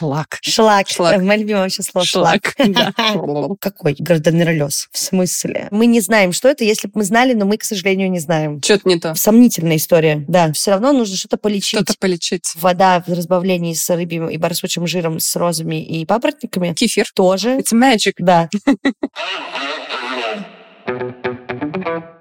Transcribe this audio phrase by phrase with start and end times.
[0.00, 0.38] Шлак.
[0.40, 0.88] Шлак.
[0.88, 1.20] Шлак.
[1.20, 2.54] Мое любимое вообще слово шлак.
[2.56, 2.92] Шлак, да.
[3.60, 4.88] Какой гарденеролез?
[4.92, 5.68] В смысле?
[5.70, 8.62] Мы не знаем, что это, если бы мы знали, но мы, к сожалению, не знаем.
[8.62, 9.14] Что-то не то.
[9.14, 10.50] Сомнительная история, да.
[10.54, 11.80] Все равно нужно что-то полечить.
[11.80, 12.50] Что-то полечить.
[12.54, 17.10] Вода в разбавлении с рыбьим и барсучим жиром, с розами и папоротниками Кефир.
[17.14, 17.58] тоже.
[17.58, 18.14] It's magic.
[18.18, 18.48] Да.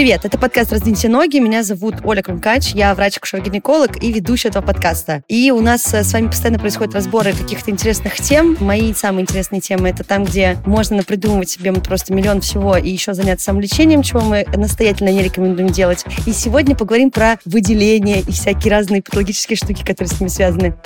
[0.00, 1.36] Привет, это подкаст «Раздвиньте ноги».
[1.40, 5.22] Меня зовут Оля Крумкач, я врач-акушер-гинеколог и ведущая этого подкаста.
[5.28, 8.56] И у нас э, с вами постоянно происходят разборы каких-то интересных тем.
[8.60, 13.12] Мои самые интересные темы— это там, где можно напридумывать себе просто миллион всего и еще
[13.12, 16.06] заняться самолечением, чего мы настоятельно не рекомендуем делать.
[16.26, 20.76] И сегодня поговорим про выделение и всякие разные патологические штуки, которые с ними связаны.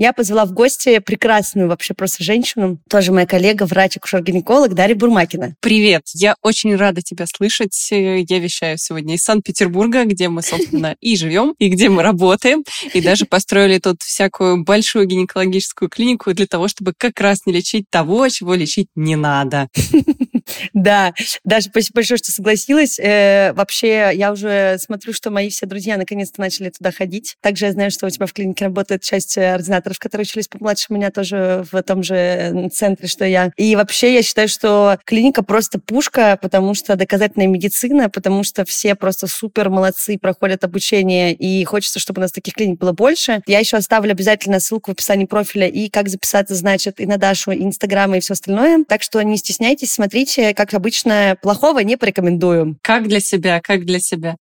[0.00, 5.56] Я позвала в гости прекрасную вообще просто женщину, тоже моя коллега, врач-акушер-гинеколог Дарья Бурмакина.
[5.60, 6.04] Привет.
[6.14, 7.76] Я очень рада тебя слышать.
[7.90, 12.64] Я вещаю сегодня из Санкт-Петербурга, где мы, собственно, и живем, и где мы работаем.
[12.94, 17.84] И даже построили тут всякую большую гинекологическую клинику для того, чтобы как раз не лечить
[17.90, 19.68] того, чего лечить не надо.
[20.74, 21.12] Да,
[21.44, 22.98] даже спасибо большое, что согласилась.
[22.98, 27.36] Э, вообще, я уже смотрю, что мои все друзья наконец-то начали туда ходить.
[27.40, 30.86] Также я знаю, что у тебя в клинике работает часть э, ординаторов, которые учились помладше
[30.90, 33.52] меня тоже в том же центре, что я.
[33.56, 38.94] И вообще, я считаю, что клиника просто пушка, потому что доказательная медицина, потому что все
[38.94, 43.42] просто супер молодцы, проходят обучение, и хочется, чтобы у нас таких клиник было больше.
[43.46, 47.52] Я еще оставлю обязательно ссылку в описании профиля и как записаться, значит, и на Дашу,
[47.52, 48.84] и Инстаграм, и все остальное.
[48.84, 52.78] Так что не стесняйтесь, смотрите, как обычно, плохого не порекомендую.
[52.82, 54.36] Как для себя, как для себя.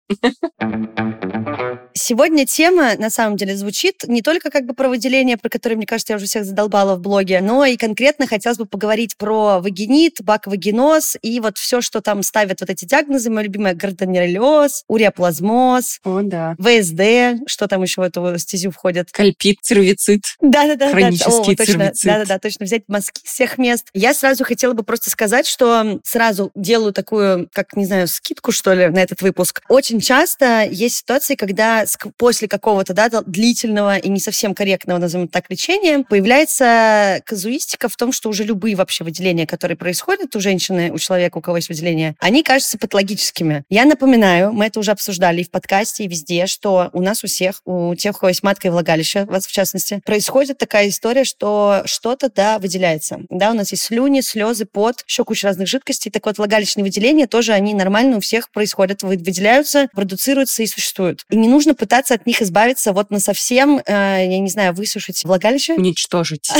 [1.93, 5.85] Сегодня тема, на самом деле, звучит не только как бы про выделение, про которое, мне
[5.85, 10.21] кажется, я уже всех задолбала в блоге, но и конкретно хотелось бы поговорить про вагинит,
[10.21, 13.29] баковагеноз и вот все, что там ставят вот эти диагнозы.
[13.29, 16.55] Моя любимая гарденеролез, уреаплазмоз, О, да.
[16.59, 19.11] ВСД, что там еще в эту стезю входит.
[19.11, 20.21] Кальпит, цервицит.
[20.41, 20.91] Да-да-да.
[20.91, 22.05] Хронический точно, цервицит.
[22.05, 22.65] Да-да-да, точно.
[22.65, 23.87] Взять мазки с всех мест.
[23.93, 28.73] Я сразу хотела бы просто сказать, что сразу делаю такую, как, не знаю, скидку, что
[28.73, 29.61] ли, на этот выпуск.
[29.69, 31.85] Очень часто есть ситуации, когда
[32.17, 38.11] после какого-то да, длительного и не совсем корректного, назовем так, лечения, появляется казуистика в том,
[38.11, 42.15] что уже любые вообще выделения, которые происходят у женщины, у человека, у кого есть выделение,
[42.19, 43.63] они кажутся патологическими.
[43.69, 47.27] Я напоминаю, мы это уже обсуждали и в подкасте, и везде, что у нас у
[47.27, 51.23] всех, у тех, у кого есть матка и влагалище, вас в частности, происходит такая история,
[51.23, 53.19] что что-то, да, выделяется.
[53.29, 56.11] Да, у нас есть слюни, слезы, пот, еще куча разных жидкостей.
[56.11, 61.25] Так вот, влагалищные выделения тоже, они нормально у всех происходят, вы- выделяются, продуцируются и существуют.
[61.29, 65.23] И не нужно пытаться от них избавиться вот на совсем, э, я не знаю, высушить
[65.23, 65.73] влагалище.
[65.73, 66.49] Уничтожить.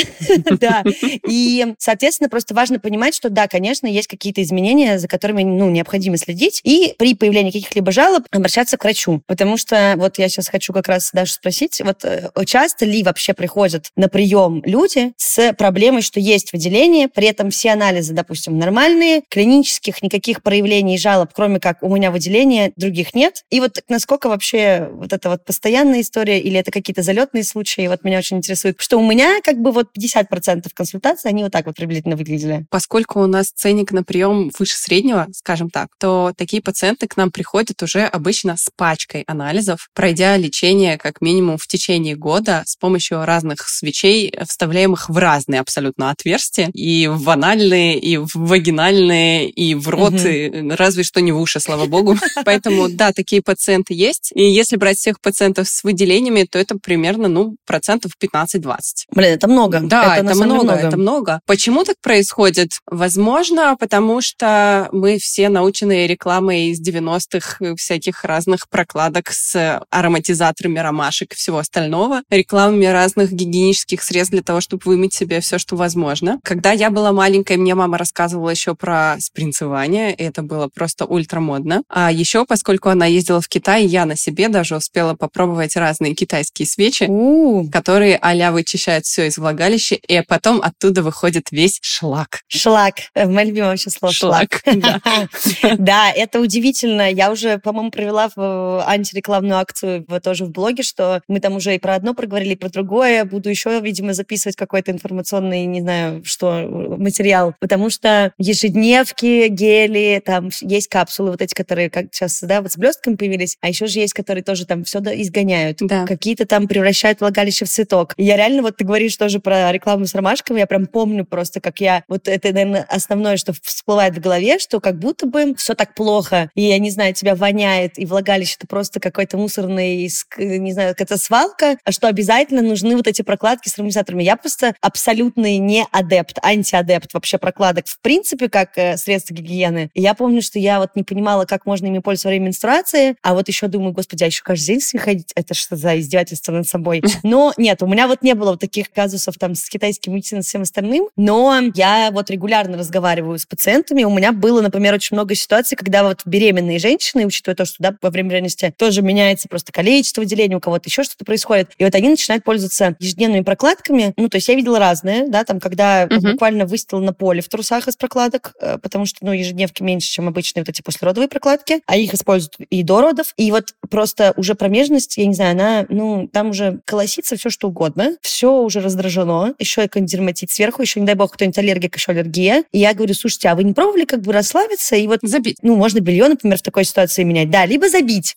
[0.59, 0.83] Да.
[1.27, 6.17] И, соответственно, просто важно понимать, что да, конечно, есть какие-то изменения, за которыми ну, необходимо
[6.17, 6.59] следить.
[6.63, 9.21] И при появлении каких-либо жалоб обращаться к врачу.
[9.27, 13.33] Потому что вот я сейчас хочу как раз даже спросить, вот э, часто ли вообще
[13.33, 18.98] приходят на прием люди с проблемой, что есть выделение, при этом все анализы, допустим, нормальные,
[19.29, 23.43] клинических никаких проявлений жалоб, кроме как у меня выделения, других нет.
[23.49, 28.03] И вот насколько вообще вот это вот постоянная история или это какие-то залетные случаи, вот
[28.03, 28.75] меня очень интересует.
[28.79, 32.65] Что у меня как бы вот 50% консультаций, они вот так вот приблизительно выглядели.
[32.69, 37.31] Поскольку у нас ценник на прием выше среднего, скажем так, то такие пациенты к нам
[37.31, 43.25] приходят уже обычно с пачкой анализов, пройдя лечение как минимум в течение года с помощью
[43.25, 49.87] разных свечей, вставляемых в разные абсолютно отверстия, и в анальные, и в вагинальные, и в
[49.89, 50.27] рот, Мгм.
[50.27, 52.15] и разве что не в уши, слава богу.
[52.45, 54.31] Поэтому, да, такие пациенты есть.
[54.33, 58.77] И если брать всех пациентов с выделениями, то это примерно, ну, процентов 15-20.
[59.13, 59.79] Блин, это много.
[59.81, 61.39] Да, это, самом деле много, это много.
[61.45, 62.71] Почему так происходит?
[62.85, 70.79] Возможно, потому что мы все научены рекламой из 90-х э, всяких разных прокладок с ароматизаторами
[70.79, 75.75] ромашек и всего остального, рекламами разных гигиенических средств для того, чтобы вымыть себе все, что
[75.75, 76.39] возможно.
[76.43, 81.83] Когда я была маленькой, мне мама рассказывала еще про спринцевание, и это было просто ультрамодно.
[81.89, 86.67] А еще, поскольку она ездила в Китай, я на себе даже успела попробовать разные китайские
[86.67, 92.41] свечи, У, которые а вычищают все из влагалища, и потом оттуда выходит весь шлак.
[92.47, 92.95] шлак.
[93.13, 94.63] Э, Мое любимое вообще слово шлак.
[95.77, 96.11] Да.
[96.15, 97.11] Это удивительно.
[97.11, 101.79] Я уже, по-моему, провела в антирекламную акцию тоже в блоге, что мы там уже и
[101.79, 103.25] про одно проговорили, и про другое.
[103.25, 106.67] Буду еще, видимо, записывать какой-то информационный, не знаю, что,
[106.97, 107.55] материал.
[107.59, 108.33] Потому что
[108.69, 113.57] ежедневки, гели, там есть капсулы вот эти, которые как сейчас, да, вот с блестками появились,
[113.61, 115.77] а еще же есть, которые тоже там все изгоняют.
[115.81, 116.05] Да.
[116.05, 118.13] Какие-то там превращают влагалище в цветок.
[118.17, 121.61] И я реально, вот ты говоришь тоже про рекламу с ромашками, я прям помню просто,
[121.61, 125.73] как я, вот это, наверное, основное, что всплывает в голове, что как будто бы все
[125.73, 130.73] так плохо, и, я не знаю, тебя воняет, и влагалище это просто какой-то мусорный, не
[130.73, 134.23] знаю, какая-то свалка, а что обязательно нужны вот эти прокладки с ароматизаторами.
[134.23, 139.89] Я просто абсолютный не адепт, антиадепт вообще прокладок в принципе как э, средство гигиены.
[139.93, 143.15] И я помню, что я вот не понимала, как можно ими пользоваться во время менструации,
[143.21, 145.99] а вот еще думаю, господи, а еще каждый день с ними ходить, это что за
[145.99, 147.01] издевательство над собой?
[147.23, 150.43] Но нет, у меня вот не было вот таких казусов там с китайским медициной и
[150.43, 154.03] всем остальным, но я вот регулярно разговариваю с пациентами.
[154.03, 157.95] У меня было, например, очень много ситуаций, когда вот беременные женщины, учитывая то, что да,
[158.01, 161.95] во время беременности тоже меняется просто количество выделений, у кого-то еще что-то происходит, и вот
[161.95, 164.13] они начинают пользоваться ежедневными прокладками.
[164.17, 166.31] Ну, то есть я видела разные, да, там, когда uh-huh.
[166.31, 170.27] буквально выстила на поле в трусах из прокладок, э, потому что, ну, ежедневки меньше, чем
[170.27, 173.33] обычные вот эти послеродовые прокладки, а их используют и до родов.
[173.37, 177.67] И вот просто уже промежность, я не знаю, она, ну, там уже колосится все что
[177.67, 182.11] угодно, все уже раздражено, еще и кондерматит сверху, еще, не дай бог, кто-нибудь аллергик, еще
[182.11, 182.63] аллергия.
[182.71, 185.19] И я говорю, слушайте, а вы не пробовали как бы расслабиться и вот...
[185.21, 185.57] Забить.
[185.61, 187.49] Ну, можно белье, например, в такой ситуации менять.
[187.49, 188.35] Да, либо забить.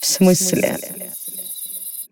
[0.00, 0.76] В смысле?
[0.76, 1.12] В смысле?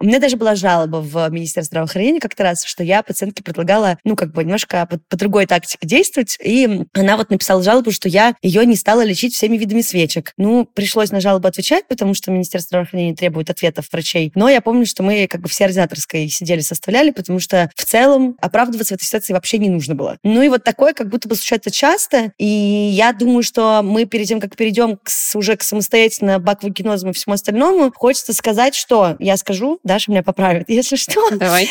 [0.00, 4.16] У меня даже была жалоба в Министерство здравоохранения как-то раз, что я пациентке предлагала, ну,
[4.16, 8.34] как бы немножко по, по другой тактике действовать, и она вот написала жалобу, что я
[8.40, 10.32] ее не стала лечить всеми видами свечек.
[10.38, 14.32] Ну, пришлось на жалобу отвечать, потому что Министерство здравоохранения требует ответов врачей.
[14.34, 18.36] Но я помню, что мы как бы все ординаторской сидели, составляли, потому что в целом
[18.40, 20.16] оправдываться в этой ситуации вообще не нужно было.
[20.22, 24.26] Ну и вот такое как будто бы случается часто, и я думаю, что мы перед
[24.26, 29.36] тем, как перейдем к, уже к самостоятельно баквагенозам и всему остальному, хочется сказать, что я
[29.36, 31.20] скажу, Даша меня поправит, если что.
[31.36, 31.68] Давай.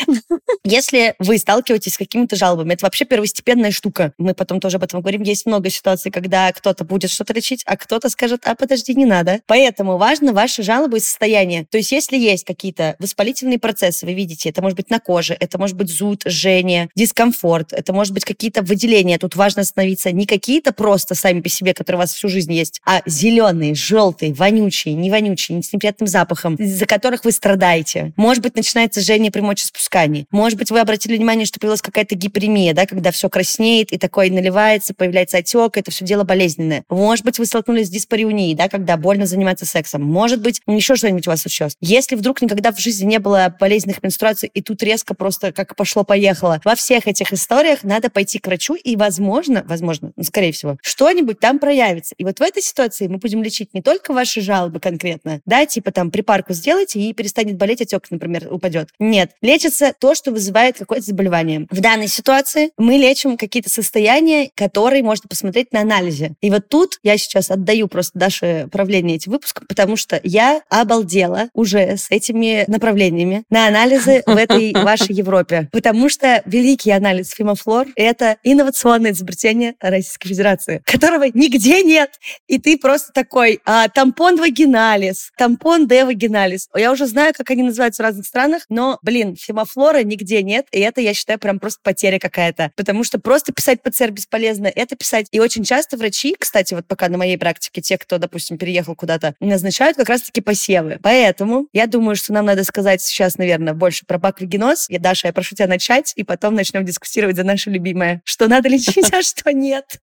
[0.62, 4.12] Если вы сталкиваетесь с какими-то жалобами, это вообще первостепенная штука.
[4.18, 5.22] Мы потом тоже об этом говорим.
[5.22, 9.40] Есть много ситуаций, когда кто-то будет что-то лечить, а кто-то скажет, а подожди, не надо.
[9.46, 11.64] Поэтому важно ваши жалобы и состояние.
[11.70, 15.56] То есть если есть какие-то воспалительные процессы, вы видите, это может быть на коже, это
[15.56, 19.16] может быть зуд, жжение, дискомфорт, это может быть какие-то выделения.
[19.16, 22.82] Тут важно остановиться не какие-то просто сами по себе, которые у вас всю жизнь есть,
[22.84, 28.09] а зеленые, желтые, вонючие, не вонючие, с неприятным запахом, из-за которых вы страдаете.
[28.16, 30.26] Может быть, начинается жжение при мочеспускании.
[30.30, 34.30] Может быть, вы обратили внимание, что появилась какая-то гиперемия, да, когда все краснеет и такое
[34.30, 36.84] наливается, появляется отек, это все дело болезненное.
[36.88, 40.02] Может быть, вы столкнулись с диспариунией, да, когда больно заниматься сексом.
[40.02, 41.76] Может быть, еще что-нибудь у вас случилось.
[41.80, 46.60] Если вдруг никогда в жизни не было болезненных менструаций, и тут резко просто как пошло-поехало,
[46.64, 51.40] во всех этих историях надо пойти к врачу, и, возможно, возможно, ну, скорее всего, что-нибудь
[51.40, 52.14] там проявится.
[52.18, 55.92] И вот в этой ситуации мы будем лечить не только ваши жалобы конкретно, да, типа
[55.92, 58.88] там припарку сделайте, и перестанет болеть отек отек, например, упадет.
[58.98, 59.32] Нет.
[59.42, 61.66] Лечится то, что вызывает какое-то заболевание.
[61.70, 66.32] В данной ситуации мы лечим какие-то состояния, которые можно посмотреть на анализе.
[66.40, 71.48] И вот тут я сейчас отдаю просто Даше правление этим выпуском, потому что я обалдела
[71.54, 75.68] уже с этими направлениями на анализы в этой вашей Европе.
[75.72, 82.10] Потому что великий анализ Фимофлор— это инновационное изобретение Российской Федерации, которого нигде нет.
[82.46, 86.68] И ты просто такой, а, тампон вагиналис, тампон Д вагиналис.
[86.76, 90.80] Я уже знаю, как они называются в разных странах, но, блин, фемофлора нигде нет, и
[90.80, 92.72] это, я считаю, прям просто потеря какая-то.
[92.76, 95.26] Потому что просто писать ПЦР бесполезно, это писать.
[95.30, 99.34] И очень часто врачи, кстати, вот пока на моей практике, те, кто, допустим, переехал куда-то,
[99.40, 100.98] назначают как раз-таки посевы.
[101.02, 104.86] Поэтому я думаю, что нам надо сказать сейчас, наверное, больше про баквагеноз.
[104.88, 108.68] Я, Даша, я прошу тебя начать, и потом начнем дискуссировать за наше любимое, что надо
[108.68, 109.98] лечить, а что нет.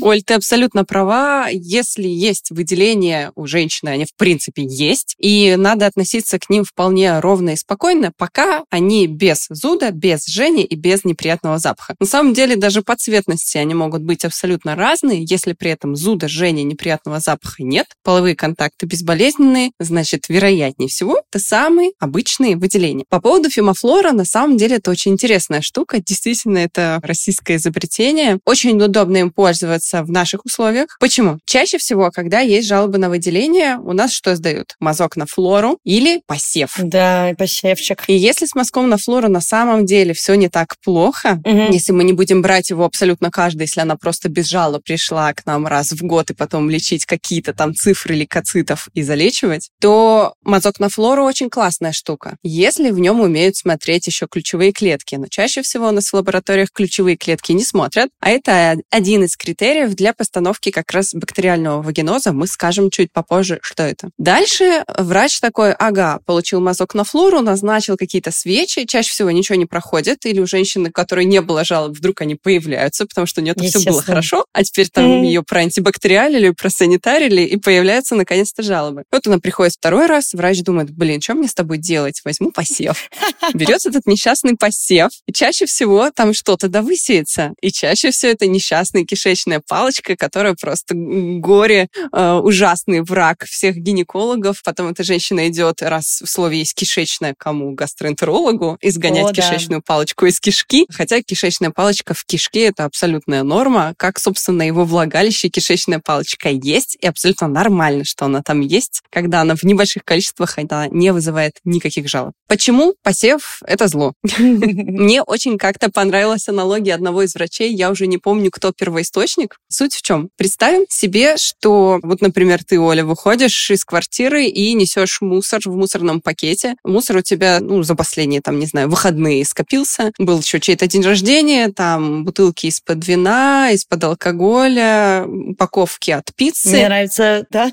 [0.00, 1.48] Оль, ты абсолютно права.
[1.50, 7.20] Если есть выделения у женщины, они в принципе есть, и надо относиться к ним вполне
[7.20, 11.94] ровно и спокойно, пока они без зуда, без жжения и без неприятного запаха.
[12.00, 16.28] На самом деле даже по цветности они могут быть абсолютно разные, если при этом зуда,
[16.28, 23.04] жжения, неприятного запаха нет, половые контакты безболезненные, значит, вероятнее всего, это самые обычные выделения.
[23.08, 26.00] По поводу фимофлора, на самом деле это очень интересная штука.
[26.00, 28.38] Действительно, это российское изобретение.
[28.44, 30.96] Очень удобно им пользоваться пользоваться в наших условиях.
[31.00, 31.38] Почему?
[31.44, 34.74] Чаще всего, когда есть жалобы на выделение, у нас что сдают?
[34.80, 36.74] Мазок на флору или посев.
[36.78, 38.04] Да, посевчик.
[38.06, 41.72] И если с мазком на флору на самом деле все не так плохо, угу.
[41.72, 45.44] если мы не будем брать его абсолютно каждый, если она просто без жалоб пришла к
[45.46, 50.80] нам раз в год и потом лечить какие-то там цифры лейкоцитов и залечивать, то мазок
[50.80, 52.36] на флору очень классная штука.
[52.42, 55.16] Если в нем умеют смотреть еще ключевые клетки.
[55.16, 59.36] Но чаще всего у нас в лабораториях ключевые клетки не смотрят, а это один из
[59.40, 62.32] критериев для постановки как раз бактериального вагиноза.
[62.32, 64.10] Мы скажем чуть попозже, что это.
[64.18, 69.66] Дальше врач такой, ага, получил мазок на флору, назначил какие-то свечи, чаще всего ничего не
[69.66, 73.54] проходит, или у женщины, которой не было жалоб, вдруг они появляются, потому что у нее
[73.54, 79.04] все было хорошо, а теперь там ее проантибактериалили, просанитарили, и появляются наконец-то жалобы.
[79.10, 82.20] Вот она приходит второй раз, врач думает, блин, что мне с тобой делать?
[82.24, 83.08] Возьму посев.
[83.54, 87.54] Берет этот несчастный посев, и чаще всего там что-то да высеется.
[87.62, 94.60] И чаще всего это несчастная кишечная палочка, которая просто горе, э, ужасный враг всех гинекологов.
[94.64, 97.72] Потом эта женщина идет, раз в слове есть кишечная, кому?
[97.72, 99.84] Гастроэнтерологу, изгонять О, кишечную да.
[99.86, 100.86] палочку из кишки.
[100.90, 103.94] Хотя кишечная палочка в кишке это абсолютная норма.
[103.96, 109.42] Как, собственно, его влагалище кишечная палочка есть, и абсолютно нормально, что она там есть, когда
[109.42, 112.32] она в небольших количествах, она не вызывает никаких жалоб.
[112.48, 114.14] Почему посев— это зло?
[114.38, 119.19] Мне очень как-то понравилась аналогия одного из врачей, я уже не помню, кто первоисточник.
[119.68, 120.30] Суть в чем?
[120.36, 126.20] Представим себе, что вот, например, ты, Оля, выходишь из квартиры и несешь мусор в мусорном
[126.20, 126.74] пакете.
[126.84, 130.12] Мусор у тебя, ну, за последние, там, не знаю, выходные скопился.
[130.18, 136.70] Был еще чей-то день рождения, там, бутылки из-под вина, из-под алкоголя, упаковки от пиццы.
[136.70, 137.72] Мне нравится, да.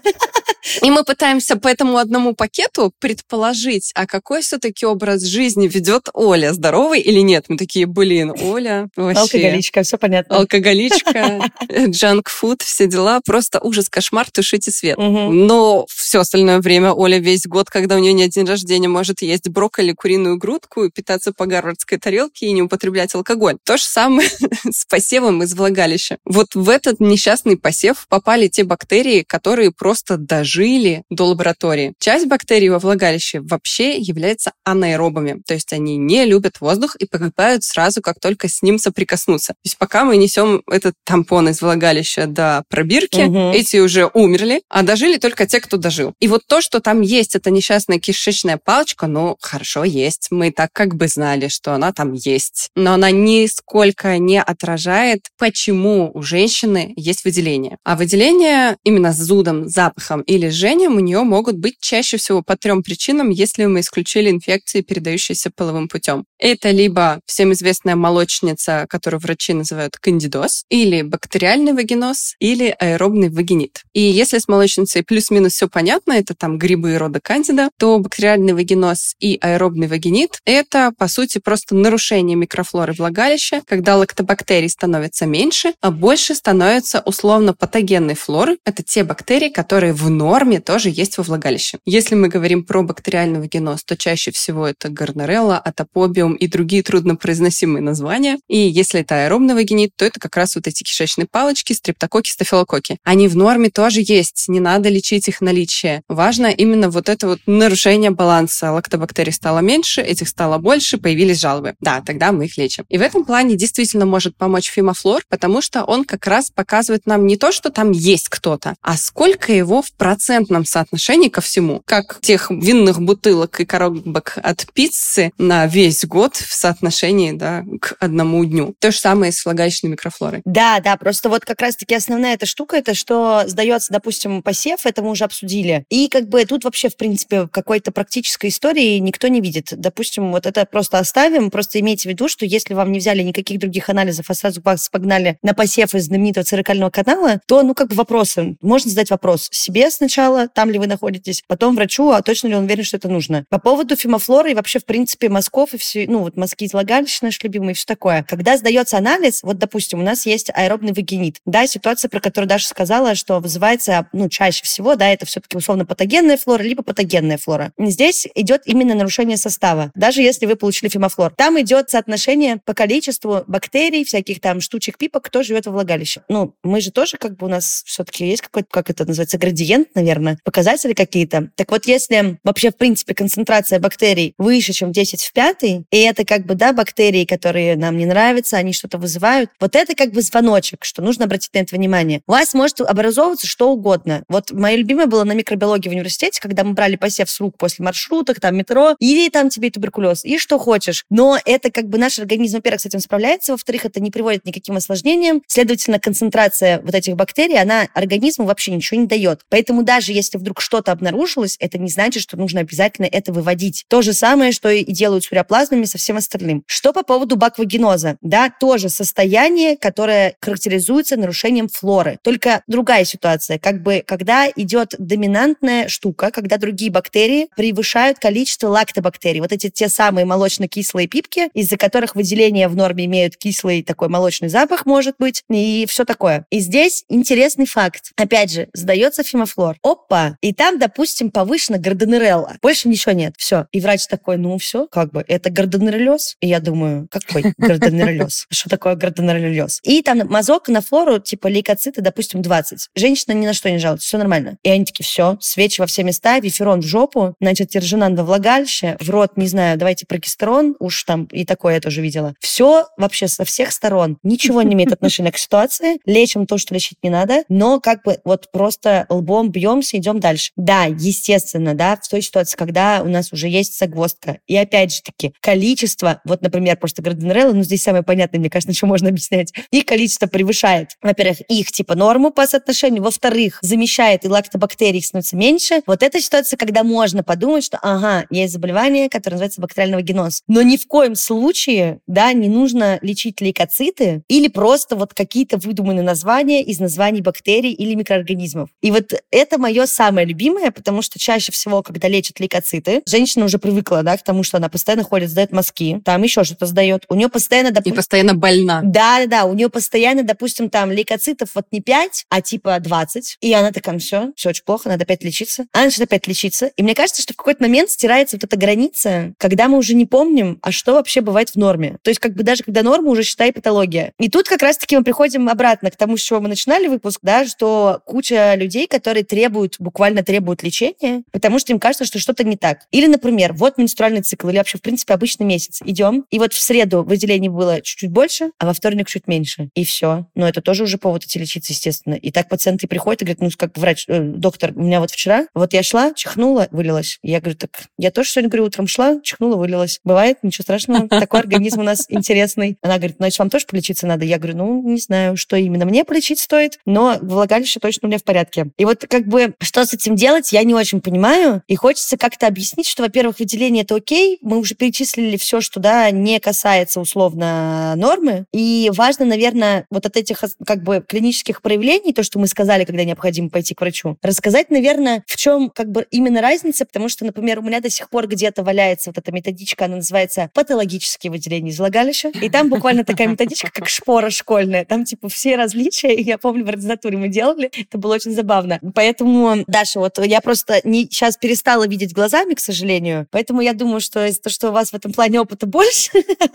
[0.81, 6.53] И мы пытаемся по этому одному пакету предположить, а какой все-таки образ жизни ведет Оля,
[6.53, 7.45] здоровый или нет.
[7.47, 9.19] Мы такие, блин, Оля вообще...
[9.21, 10.37] Алкоголичка, все понятно.
[10.37, 11.51] Алкоголичка,
[11.87, 13.21] джанк-фуд, все дела.
[13.25, 14.97] Просто ужас, кошмар, тушите свет.
[14.97, 19.49] Но все остальное время Оля весь год, когда у нее нет день рождения, может есть
[19.49, 23.57] брокколи, куриную грудку, питаться по гарвардской тарелке и не употреблять алкоголь.
[23.63, 24.29] То же самое
[24.69, 26.17] с посевом из влагалища.
[26.25, 30.17] Вот в этот несчастный посев попали те бактерии, которые просто
[30.57, 31.93] дожили до лаборатории.
[31.99, 37.63] Часть бактерий во влагалище вообще является анаэробами, то есть они не любят воздух и погибают
[37.63, 39.53] сразу, как только с ним соприкоснутся.
[39.53, 43.51] То есть пока мы несем этот тампон из влагалища до пробирки, угу.
[43.51, 46.13] эти уже умерли, а дожили только те, кто дожил.
[46.19, 50.27] И вот то, что там есть, это несчастная кишечная палочка, ну, хорошо, есть.
[50.31, 52.69] Мы так как бы знали, что она там есть.
[52.75, 57.77] Но она нисколько не отражает, почему у женщины есть выделение.
[57.83, 62.55] А выделение именно с зудом, запахом или жжением у нее могут быть чаще всего по
[62.55, 66.25] трем причинам, если мы исключили инфекции, передающиеся половым путем.
[66.39, 73.81] Это либо всем известная молочница, которую врачи называют кандидоз, или бактериальный вагиноз, или аэробный вагинит.
[73.93, 78.53] И если с молочницей плюс-минус все понятно, это там грибы и рода кандида, то бактериальный
[78.53, 85.73] вагиноз и аэробный вагинит— это, по сути, просто нарушение микрофлоры влагалища, когда лактобактерий становится меньше,
[85.81, 88.57] а больше становится условно патогенной флоры.
[88.65, 91.79] Это те бактерии, которые в норме тоже есть во влагалище.
[91.85, 97.81] Если мы говорим про бактериальный вагиноз, то чаще всего это горнорелла, атопобиум и другие труднопроизносимые
[97.81, 98.37] названия.
[98.47, 102.97] И если это аэробный вагинит, то это как раз вот эти кишечные палочки, стрептококи, стафилококи.
[103.03, 106.01] Они в норме тоже есть, не надо лечить их наличие.
[106.07, 108.71] Важно именно вот это вот нарушение баланса.
[108.71, 111.75] Лактобактерий стало меньше, этих стало больше, появились жалобы.
[111.79, 112.85] Да, тогда мы их лечим.
[112.89, 117.25] И в этом плане действительно может помочь фимофлор, потому что он как раз показывает нам
[117.25, 119.91] не то, что там есть кто-то, а сколько его в
[120.27, 121.81] процентном соотношении ко всему.
[121.85, 127.95] Как тех винных бутылок и коробок от пиццы на весь год в соотношении да, к
[128.01, 128.75] одному дню.
[128.79, 130.41] То же самое с влагалищной микрофлорой.
[130.43, 135.01] Да, да, просто вот как раз-таки основная эта штука, это что сдается, допустим, посев, это
[135.01, 135.85] мы уже обсудили.
[135.89, 139.67] И как бы тут вообще, в принципе, какой-то практической истории никто не видит.
[139.71, 143.59] Допустим, вот это просто оставим, просто имейте в виду, что если вам не взяли никаких
[143.59, 147.87] других анализов, а сразу вас погнали на посев из знаменитого церекального канала, то, ну, как
[147.87, 148.57] бы вопросы.
[148.61, 150.16] Можно задать вопрос себе сначала,
[150.53, 153.45] там ли вы находитесь, потом врачу, а точно ли он уверен, что это нужно.
[153.49, 157.25] По поводу фимофлоры и вообще, в принципе, мазков и все, ну, вот мазки из влагалища
[157.25, 158.23] наш любимый и все такое.
[158.23, 161.37] Когда сдается анализ, вот, допустим, у нас есть аэробный вагинит.
[161.45, 165.85] Да, ситуация, про которую Даша сказала, что вызывается, ну, чаще всего, да, это все-таки условно
[165.85, 167.71] патогенная флора, либо патогенная флора.
[167.77, 171.33] Здесь идет именно нарушение состава, даже если вы получили фимофлор.
[171.35, 176.23] Там идет соотношение по количеству бактерий, всяких там штучек, пипок, кто живет во влагалище.
[176.29, 179.95] Ну, мы же тоже, как бы у нас все-таки есть какой-то, как это называется, градиент,
[179.97, 181.49] наверное, показатели какие-то.
[181.55, 186.23] Так вот, если вообще, в принципе, концентрация бактерий выше, чем 10 в 5, и это
[186.23, 190.21] как бы, да, бактерии, которые нам не нравятся, они что-то вызывают, вот это как бы
[190.21, 192.21] звоночек, что нужно обратить на это внимание.
[192.27, 194.23] У вас может образовываться что угодно.
[194.29, 197.83] Вот мое любимое было на микробиологии в университете, когда мы брали посев с рук после
[197.83, 201.05] маршруток, там метро, или там тебе туберкулез, и что хочешь.
[201.09, 204.77] Но это как бы наш организм, во-первых, с этим справляется, во-вторых, это не приводит никаким
[204.77, 205.41] осложнениям.
[205.47, 209.41] Следовательно, концентрация вот этих бактерий, она организму вообще ничего не дает.
[209.49, 213.85] Поэтому даже если вдруг что-то обнаружилось, это не значит, что нужно обязательно это выводить.
[213.87, 216.63] То же самое, что и делают с уреоплазмами, со всем остальным.
[216.67, 218.17] Что по поводу баквагеноза?
[218.21, 222.19] Да, тоже состояние, которое характеризуется нарушением флоры.
[222.21, 223.59] Только другая ситуация.
[223.59, 229.39] Как бы, когда идет доминантная штука, когда другие бактерии превышают количество лактобактерий.
[229.39, 234.49] Вот эти те самые молочно-кислые пипки, из-за которых выделения в норме имеют кислый такой молочный
[234.49, 236.45] запах, может быть, и все такое.
[236.49, 238.11] И здесь интересный факт.
[238.17, 239.76] Опять же, сдается фимофлор.
[239.83, 240.37] Опа!
[240.41, 242.55] И там, допустим, повышена гарденерелла.
[242.61, 243.33] Больше ничего нет.
[243.37, 243.67] Все.
[243.71, 246.35] И врач такой, ну все, как бы, это гарденереллез?
[246.41, 248.45] И я думаю, какой гарденереллез?
[248.51, 249.79] Что такое гарденереллез?
[249.83, 252.89] И там мазок на флору, типа лейкоциты, допустим, 20.
[252.95, 254.57] Женщина ни на что не жалуется, все нормально.
[254.63, 258.97] И они такие, все, свечи во все места, виферон в жопу, значит, тержинан во влагалище,
[258.99, 262.33] в рот, не знаю, давайте прогестерон, уж там и такое я тоже видела.
[262.39, 264.17] Все вообще со всех сторон.
[264.23, 265.99] Ничего не имеет отношения к ситуации.
[266.05, 270.51] Лечим то, что лечить не надо, но как бы вот просто лбом бьемся, идем дальше.
[270.55, 274.39] Да, естественно, да, в той ситуации, когда у нас уже есть загвоздка.
[274.47, 278.73] И опять же таки, количество, вот, например, просто граденрелла, ну, здесь самое понятное, мне кажется,
[278.77, 279.53] что можно объяснять.
[279.71, 285.81] Их количество превышает, во-первых, их типа норму по соотношению, во-вторых, замещает и лактобактерий становится меньше.
[285.85, 290.43] Вот эта ситуация, когда можно подумать, что, ага, есть заболевание, которое называется бактериальный вагиноз.
[290.47, 296.03] Но ни в коем случае, да, не нужно лечить лейкоциты или просто вот какие-то выдуманные
[296.03, 298.69] названия из названий бактерий или микроорганизмов.
[298.81, 303.57] И вот это мое самое любимое, потому что чаще всего, когда лечат лейкоциты, женщина уже
[303.57, 307.05] привыкла, да, к тому, что она постоянно ходит, сдает мазки, там еще что-то сдает.
[307.09, 307.71] У нее постоянно...
[307.71, 308.81] Допустим, и постоянно больна.
[308.83, 309.45] Да, да, да.
[309.45, 313.37] У нее постоянно, допустим, там лейкоцитов вот не 5, а типа 20.
[313.41, 315.65] И она такая, все, все очень плохо, надо опять лечиться.
[315.73, 316.67] Она начинает опять лечиться.
[316.75, 320.05] И мне кажется, что в какой-то момент стирается вот эта граница, когда мы уже не
[320.05, 321.97] помним, а что вообще бывает в норме.
[322.01, 324.13] То есть как бы даже когда норма уже считай патология.
[324.19, 327.45] И тут как раз-таки мы приходим обратно к тому, с чего мы начинали выпуск, да,
[327.45, 329.46] что куча людей, которые требуют,
[329.79, 332.81] буквально требуют лечения, потому что им кажется, что что-то не так.
[332.91, 335.81] Или, например, вот менструальный цикл, или вообще, в принципе, обычный месяц.
[335.85, 339.69] Идем, и вот в среду выделений было чуть-чуть больше, а во вторник чуть меньше.
[339.75, 340.27] И все.
[340.35, 342.15] Но это тоже уже повод идти лечиться, естественно.
[342.15, 345.47] И так пациенты приходят и говорят, ну, как врач, э, доктор, у меня вот вчера,
[345.53, 347.19] вот я шла, чихнула, вылилась.
[347.23, 349.99] Я говорю, так, я тоже сегодня, говорю, утром шла, чихнула, вылилась.
[350.03, 352.77] Бывает, ничего страшного, такой организм у нас интересный.
[352.81, 354.25] Она говорит, значит, вам тоже полечиться надо?
[354.25, 358.19] Я говорю, ну, не знаю, что именно мне полечить стоит, но влагалище точно у меня
[358.19, 358.67] в порядке.
[358.77, 361.63] И вот как бы, что с этим делать, я не очень понимаю.
[361.67, 366.09] И хочется как-то объяснить, что, во-первых, выделение это окей, мы уже перечислили все, что, да,
[366.11, 368.45] не касается условно нормы.
[368.53, 373.03] И важно, наверное, вот от этих как бы клинических проявлений, то, что мы сказали, когда
[373.03, 377.59] необходимо пойти к врачу, рассказать, наверное, в чем как бы именно разница, потому что, например,
[377.59, 381.79] у меня до сих пор где-то валяется вот эта методичка, она называется «Патологические выделения из
[381.79, 386.65] влагалища», и там буквально такая методичка, как шпора школьная, там типа все различия, я помню,
[386.65, 388.79] в ординатуре мы делали, это было очень забавно.
[388.93, 389.26] Поэтому,
[389.67, 394.27] Даша, вот я просто не, сейчас перестала видеть глазами, к сожалению, поэтому я думаю, что
[394.33, 396.11] того, что у вас в этом плане опыта больше,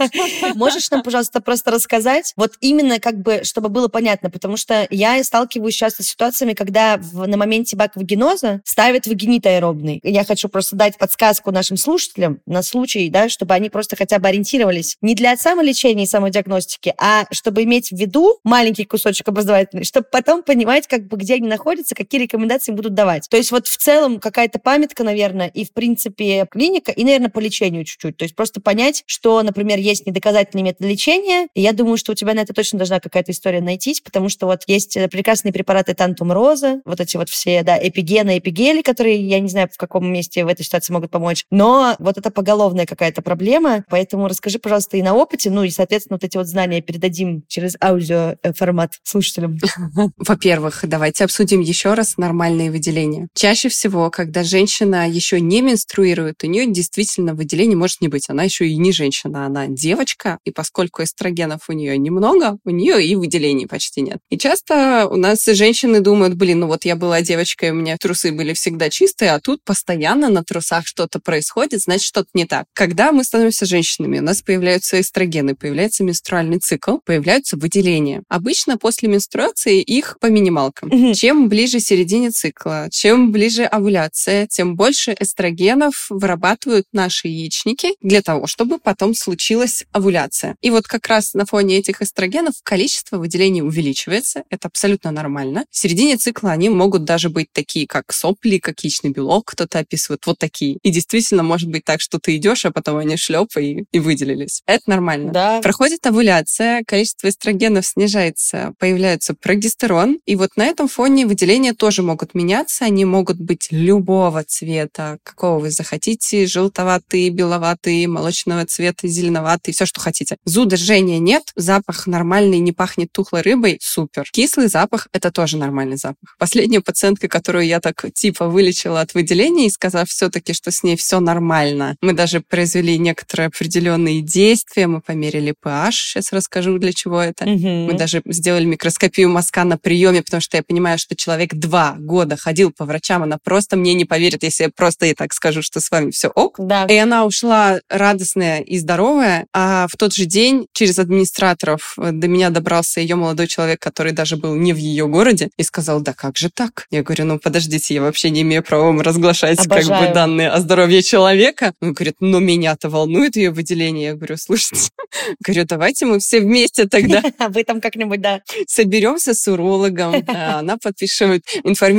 [0.55, 5.23] можешь нам, пожалуйста, просто рассказать, вот именно как бы, чтобы было понятно, потому что я
[5.23, 10.01] сталкиваюсь часто с ситуациями, когда на моменте баквагеноза ставят вагинит аэробный.
[10.03, 14.29] Я хочу просто дать подсказку нашим слушателям на случай, да, чтобы они просто хотя бы
[14.29, 20.07] ориентировались не для самолечения и самодиагностики, а чтобы иметь в виду маленький кусочек образовательный, чтобы
[20.11, 23.29] потом понимать, как бы, где они находятся, какие рекомендации будут давать.
[23.29, 27.39] То есть вот в целом какая-то памятка, наверное, и в принципе клиника, и, наверное, по
[27.39, 28.17] лечению чуть-чуть.
[28.17, 32.15] То есть просто понять, что, например, есть недоказательный метод лечения, и я думаю, что у
[32.15, 35.95] тебя на это точно должна какая-то история найтись, потому что вот есть э, прекрасные препараты
[35.95, 40.11] Тантум Роза, вот эти вот все, да, эпигены, эпигели, которые, я не знаю, в каком
[40.13, 44.97] месте в этой ситуации могут помочь, но вот это поголовная какая-то проблема, поэтому расскажи, пожалуйста,
[44.97, 49.59] и на опыте, ну и, соответственно, вот эти вот знания передадим через аудиоформат слушателям.
[50.17, 53.29] Во-первых, давайте обсудим еще раз нормальные выделения.
[53.35, 58.29] Чаще всего, когда женщина еще не менструирует, у нее действительно выделений может не быть.
[58.29, 63.05] Она еще и не женщина, она девочка, и поскольку эстрогенов у нее немного, у нее
[63.05, 64.19] и выделений почти нет.
[64.29, 68.33] И часто у нас женщины думают, блин, ну вот я была девочкой, у меня трусы
[68.33, 72.65] были всегда чистые, а тут постоянно на трусах что-то происходит, значит, что-то не так.
[72.75, 78.23] Когда мы становимся женщинами, у нас появляются эстрогены, появляется менструальный цикл, появляются выделения.
[78.29, 80.89] Обычно после менструации их по минималкам.
[80.93, 81.15] Угу.
[81.15, 88.47] Чем ближе середине цикла, чем ближе овуляция, тем больше эстрогенов вырабатывают наши яичники для того,
[88.47, 90.57] чтобы потом случилась овуляция.
[90.61, 94.45] И вот как раз на фоне этих эстрогенов количество выделений увеличивается.
[94.51, 95.65] Это абсолютно нормально.
[95.71, 100.27] В середине цикла они могут даже быть такие, как сопли, как яичный белок, кто-то описывает,
[100.27, 100.79] вот такие.
[100.83, 104.63] И действительно может быть так, что ты идешь, а потом они шлеп и, и выделились.
[104.67, 105.33] Это нормально.
[105.33, 105.61] Да.
[105.61, 112.22] Проходит овуляция, количество эстрогенов снижается, появляется прогестерон, и вот на этом фоне выделения тоже могут
[112.23, 119.75] могут меняться, они могут быть любого цвета, какого вы захотите, желтоватые, беловатые, молочного цвета, зеленоватые,
[119.75, 120.37] все, что хотите.
[120.45, 124.25] Зуда жжения нет, запах нормальный, не пахнет тухлой рыбой, супер.
[124.31, 126.37] Кислый запах— это тоже нормальный запах.
[126.39, 130.97] Последняя пациентка, которую я так типа вылечила от выделения и сказав все-таки, что с ней
[130.97, 137.21] все нормально, мы даже произвели некоторые определенные действия, мы померили pH, сейчас расскажу, для чего
[137.21, 137.45] это.
[137.45, 137.69] Угу.
[137.69, 142.37] Мы даже сделали микроскопию мазка на приеме, потому что я понимаю, что человек два года
[142.37, 145.81] ходил по врачам, она просто мне не поверит, если я просто ей так скажу, что
[145.81, 146.57] с вами все ок.
[146.59, 146.85] Да.
[146.85, 152.29] И она ушла радостная и здоровая, а в тот же день через администраторов э, до
[152.29, 156.13] меня добрался ее молодой человек, который даже был не в ее городе, и сказал, да
[156.13, 156.87] как же так?
[156.91, 159.89] Я говорю, ну подождите, я вообще не имею права вам разглашать Обожаю.
[159.89, 161.73] как бы данные о здоровье человека.
[161.81, 164.09] Он говорит, ну меня-то волнует ее выделение.
[164.09, 164.91] Я говорю, слушайте,
[165.41, 167.23] говорю, давайте мы все вместе тогда.
[167.49, 168.43] Вы там как-нибудь, да.
[168.67, 171.43] Соберемся с урологом, она подпишет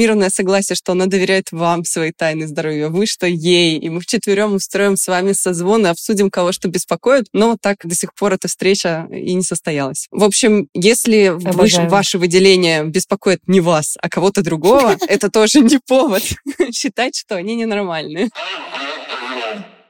[0.04, 4.56] информированное согласие, что она доверяет вам свои тайны здоровья, вы что ей, и мы вчетвером
[4.56, 7.28] устроим с вами созвон и обсудим, кого что беспокоит.
[7.32, 10.08] Но так до сих пор эта встреча и не состоялась.
[10.12, 15.80] В общем, если вы, ваше выделение беспокоит не вас, а кого-то другого, это тоже не
[15.80, 16.24] повод
[16.74, 18.30] считать, что они ненормальные.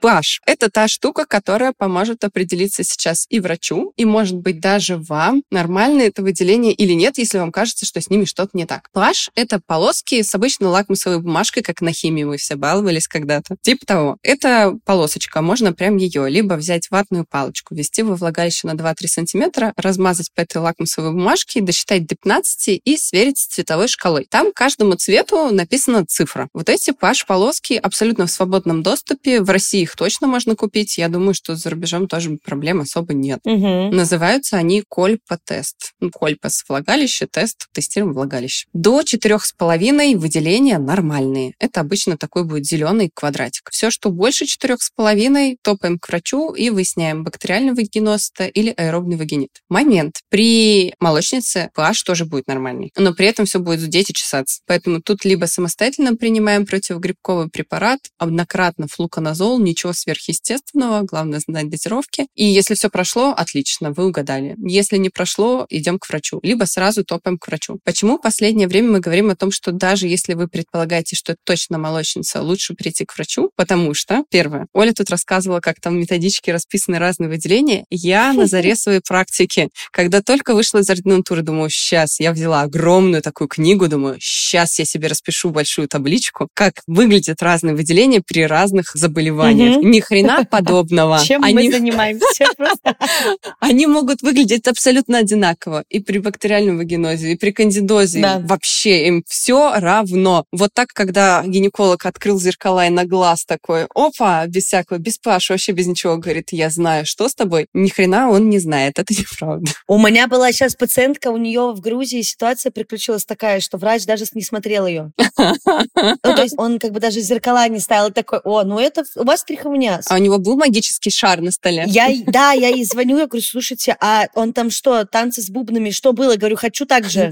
[0.03, 5.43] Паш— это та штука, которая поможет определиться сейчас и врачу, и, может быть, даже вам,
[5.49, 8.89] нормально это выделение или нет, если вам кажется, что с ними что-то не так.
[8.91, 13.55] Паш— это полоски с обычной лакмусовой бумажкой, как на химии мы все баловались когда-то.
[13.61, 14.17] Типа того.
[14.23, 19.71] Это полосочка, можно прям ее либо взять ватную палочку, ввести во влагалище на 2-3 сантиметра,
[19.77, 24.27] размазать по этой лакмусовой бумажке, досчитать до 15 и сверить с цветовой шкалой.
[24.29, 26.49] Там каждому цвету написана цифра.
[26.53, 29.39] Вот эти паш-полоски абсолютно в свободном доступе.
[29.39, 30.97] В России их точно можно купить.
[30.97, 33.39] Я думаю, что за рубежом тоже проблем особо нет.
[33.43, 33.91] Угу.
[33.93, 35.93] Называются они кольпа-тест.
[35.99, 38.67] Ну, кольпа с влагалища, тест, тестируем влагалище.
[38.73, 41.53] До четырех с половиной выделения нормальные.
[41.59, 43.69] Это обычно такой будет зеленый квадратик.
[43.71, 48.73] Все, что больше четырех с половиной, топаем к врачу и выясняем, бактериальный вагиноз это или
[48.75, 49.61] аэробный вагинит.
[49.69, 50.21] Момент.
[50.29, 54.61] При молочнице pH тоже будет нормальный, но при этом все будет зудеть и чесаться.
[54.65, 62.27] Поэтому тут либо самостоятельно принимаем противогрибковый препарат, однократно флуконазол, ничего ничего сверхъестественного, главное знать дозировки.
[62.35, 64.55] И если все прошло, отлично, вы угадали.
[64.65, 66.39] Если не прошло, идем к врачу.
[66.43, 67.79] Либо сразу топаем к врачу.
[67.83, 71.41] Почему в последнее время мы говорим о том, что даже если вы предполагаете, что это
[71.43, 73.51] точно молочница, лучше прийти к врачу?
[73.55, 77.85] Потому что, первое, Оля тут рассказывала, как там методички расписаны разные выделения.
[77.89, 83.21] Я на заре своей практики, когда только вышла из ординатуры, думаю, сейчас я взяла огромную
[83.21, 88.91] такую книгу, думаю, сейчас я себе распишу большую табличку, как выглядят разные выделения при разных
[88.93, 89.72] заболеваниях.
[89.77, 89.87] Угу.
[89.87, 91.19] Ни хрена подобного.
[91.23, 91.53] Чем они...
[91.53, 92.45] мы занимаемся
[93.59, 95.83] Они могут выглядеть абсолютно одинаково.
[95.89, 98.21] И при бактериальном вагинозе, и при кандидозе.
[98.21, 98.39] Да.
[98.43, 100.45] Вообще им все равно.
[100.51, 105.53] Вот так, когда гинеколог открыл зеркала и на глаз такой, опа, без всякого, без паши,
[105.53, 107.67] вообще без ничего, говорит, я знаю, что с тобой.
[107.73, 109.71] Ни хрена он не знает, это неправда.
[109.87, 114.25] У меня была сейчас пациентка, у нее в Грузии ситуация приключилась такая, что врач даже
[114.33, 115.11] не смотрел ее.
[115.37, 119.23] Ну, то есть он как бы даже зеркала не ставил, такой, о, ну это у
[119.23, 120.05] вас трихомониаз.
[120.09, 121.85] А у него был магический шар на столе?
[121.87, 125.91] Я, да, я ей звоню, я говорю, слушайте, а он там что, танцы с бубнами,
[125.91, 126.35] что было?
[126.35, 127.31] Говорю, хочу так же.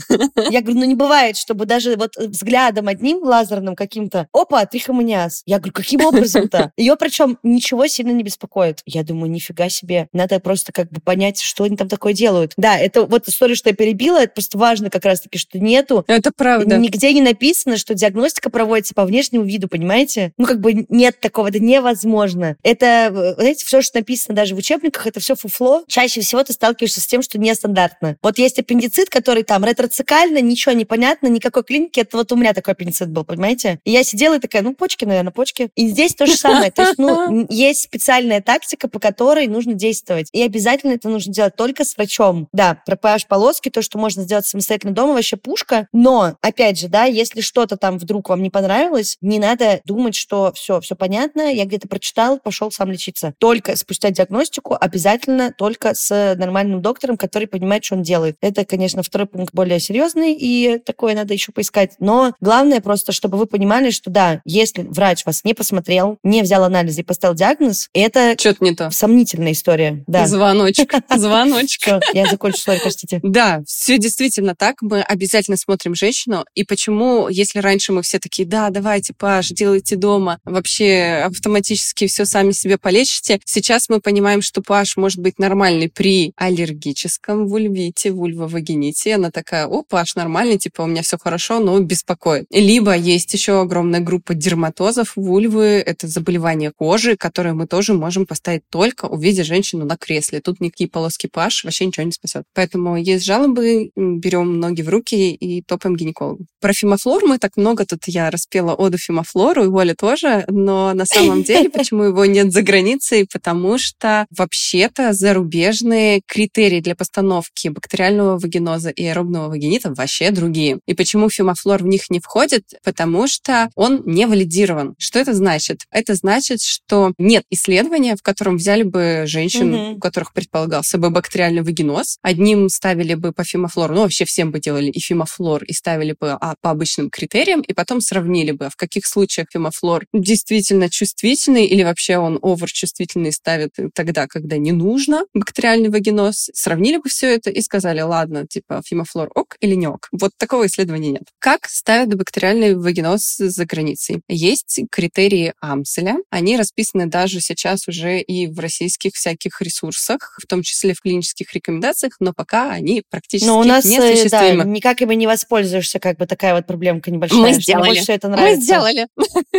[0.50, 5.44] Я говорю, ну не бывает, чтобы даже вот взглядом одним лазерным каким-то, опа, трихомониаз.
[5.46, 6.72] Я говорю, каким образом-то?
[6.78, 8.82] Ее причем ничего сильно не беспокоит.
[8.86, 12.54] Я думаю, нифига себе, надо просто как бы понять, что они там такое делают.
[12.58, 16.04] Да, это вот история, что я перебила, это просто важно как раз-таки, что нету.
[16.08, 16.78] Это правда.
[16.78, 20.34] Нигде не написано, что диагностика проводится по внешнему виду, понимаете?
[20.38, 22.58] Ну, как бы нет такого, это невозможно можно.
[22.62, 25.84] Это, знаете, все, что написано даже в учебниках, это все фуфло.
[25.88, 28.18] Чаще всего ты сталкиваешься с тем, что нестандартно.
[28.22, 32.02] Вот есть аппендицит, который там ретроцикально, ничего не понятно, никакой клиники.
[32.02, 33.80] Это вот у меня такой аппендицит был, понимаете?
[33.86, 35.70] И я сидела и такая, ну, почки, наверное, почки.
[35.76, 36.72] И здесь то же самое.
[36.72, 40.28] То есть, ну, есть специальная тактика, по которой нужно действовать.
[40.34, 42.48] И обязательно это нужно делать только с врачом.
[42.52, 45.88] Да, про pH-полоски, то, что можно сделать самостоятельно дома, вообще пушка.
[45.94, 50.52] Но, опять же, да, если что-то там вдруг вам не понравилось, не надо думать, что
[50.54, 53.34] все, все понятно, я где-то прочитала прочитал, пошел сам лечиться.
[53.38, 58.38] Только спустя диагностику, обязательно только с нормальным доктором, который понимает, что он делает.
[58.42, 61.92] Это, конечно, второй пункт более серьезный, и такое надо еще поискать.
[62.00, 66.64] Но главное просто, чтобы вы понимали, что да, если врач вас не посмотрел, не взял
[66.64, 68.90] анализы и поставил диагноз, это Что-то не то.
[68.90, 70.04] сомнительная история.
[70.08, 70.26] Да.
[70.26, 70.94] Звоночек.
[71.16, 72.02] Звоночек.
[72.14, 73.20] Я закончу историю, простите.
[73.22, 74.82] Да, все действительно так.
[74.82, 76.46] Мы обязательно смотрим женщину.
[76.56, 82.08] И почему, если раньше мы все такие, да, давайте, Паш, делайте дома, вообще автоматически генетически
[82.08, 83.40] все сами себе полечите.
[83.46, 89.16] Сейчас мы понимаем, что pH может быть нормальный при аллергическом вульвите, вульвовагините.
[89.16, 92.46] Она такая, о, pH нормальный, типа у меня все хорошо, но беспокоит.
[92.52, 98.64] Либо есть еще огромная группа дерматозов вульвы, это заболевание кожи, которое мы тоже можем поставить
[98.70, 100.42] только увидя женщину на кресле.
[100.42, 102.44] Тут никакие полоски pH вообще ничего не спасет.
[102.54, 106.46] Поэтому есть жалобы, берем ноги в руки и топаем гинекологу.
[106.60, 111.06] Про фимофлор мы так много тут я распела оду фимофлору, и Оля тоже, но на
[111.06, 113.28] самом деле почему его нет за границей?
[113.32, 120.80] Потому что вообще-то зарубежные критерии для постановки бактериального вагиноза и аэробного вагинита вообще другие.
[120.86, 122.66] И почему фимофлор в них не входит?
[122.84, 124.94] Потому что он не валидирован.
[125.00, 125.86] Что это значит?
[125.90, 129.98] Это значит, что нет исследования, в котором взяли бы женщин, угу.
[129.98, 134.60] у которых предполагался бы бактериальный вагиноз, одним ставили бы по фимофлору, ну вообще всем бы
[134.60, 138.76] делали и фимофлор, и ставили бы а, по обычным критериям, и потом сравнили бы, в
[138.76, 145.88] каких случаях фимофлор действительно чувствительный или вообще он овер-чувствительный ставит тогда, когда не нужно бактериальный
[145.88, 146.50] вагиноз.
[146.54, 150.10] Сравнили бы все это и сказали, ладно, типа фимофлор ок или не ок.
[150.12, 151.24] Вот такого исследования нет.
[151.40, 154.20] Как ставят бактериальный вагиноз за границей?
[154.28, 156.18] Есть критерии Амселя.
[156.30, 161.54] Они расписаны даже сейчас уже и в российских всяких ресурсах, в том числе в клинических
[161.54, 166.00] рекомендациях, но пока они практически но у нас, не э, Да, никак ими не воспользуешься,
[166.00, 167.40] как бы такая вот проблемка небольшая.
[167.40, 167.92] Мы сделали.
[167.92, 168.58] Мне это нравится.
[168.58, 169.08] Мы сделали.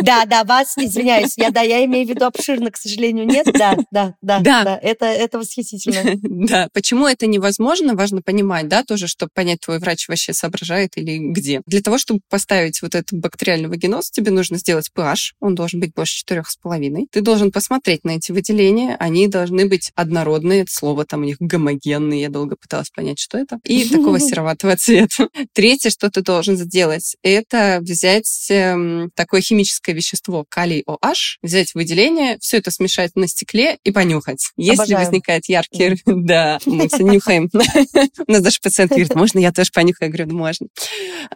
[0.03, 3.75] Да, да, вас, извиняюсь, я, да, я имею в виду обширно, к сожалению, нет, да,
[3.91, 6.19] да, да, да, да это, это восхитительно.
[6.53, 11.17] Да, почему это невозможно, важно понимать, да, тоже, чтобы понять, твой врач вообще соображает или
[11.17, 11.61] где.
[11.65, 15.93] Для того, чтобы поставить вот этот бактериальный вагиноз, тебе нужно сделать pH, он должен быть
[15.93, 17.07] больше четырех с половиной.
[17.11, 22.21] Ты должен посмотреть на эти выделения, они должны быть однородные, слово там у них гомогенные,
[22.21, 25.29] я долго пыталась понять, что это, и такого сероватого цвета.
[25.53, 31.92] Третье, что ты должен сделать, это взять эм, такое химическое вещество калий OH, взять выделение,
[32.39, 34.51] все это смешать на стекле и понюхать.
[34.57, 35.05] Если Обожаю.
[35.05, 36.01] возникает яркий...
[36.05, 37.49] Да, мы все нюхаем.
[38.27, 40.11] У нас даже пациент говорит, можно я тоже понюхаю?
[40.11, 40.67] Я говорю, можно.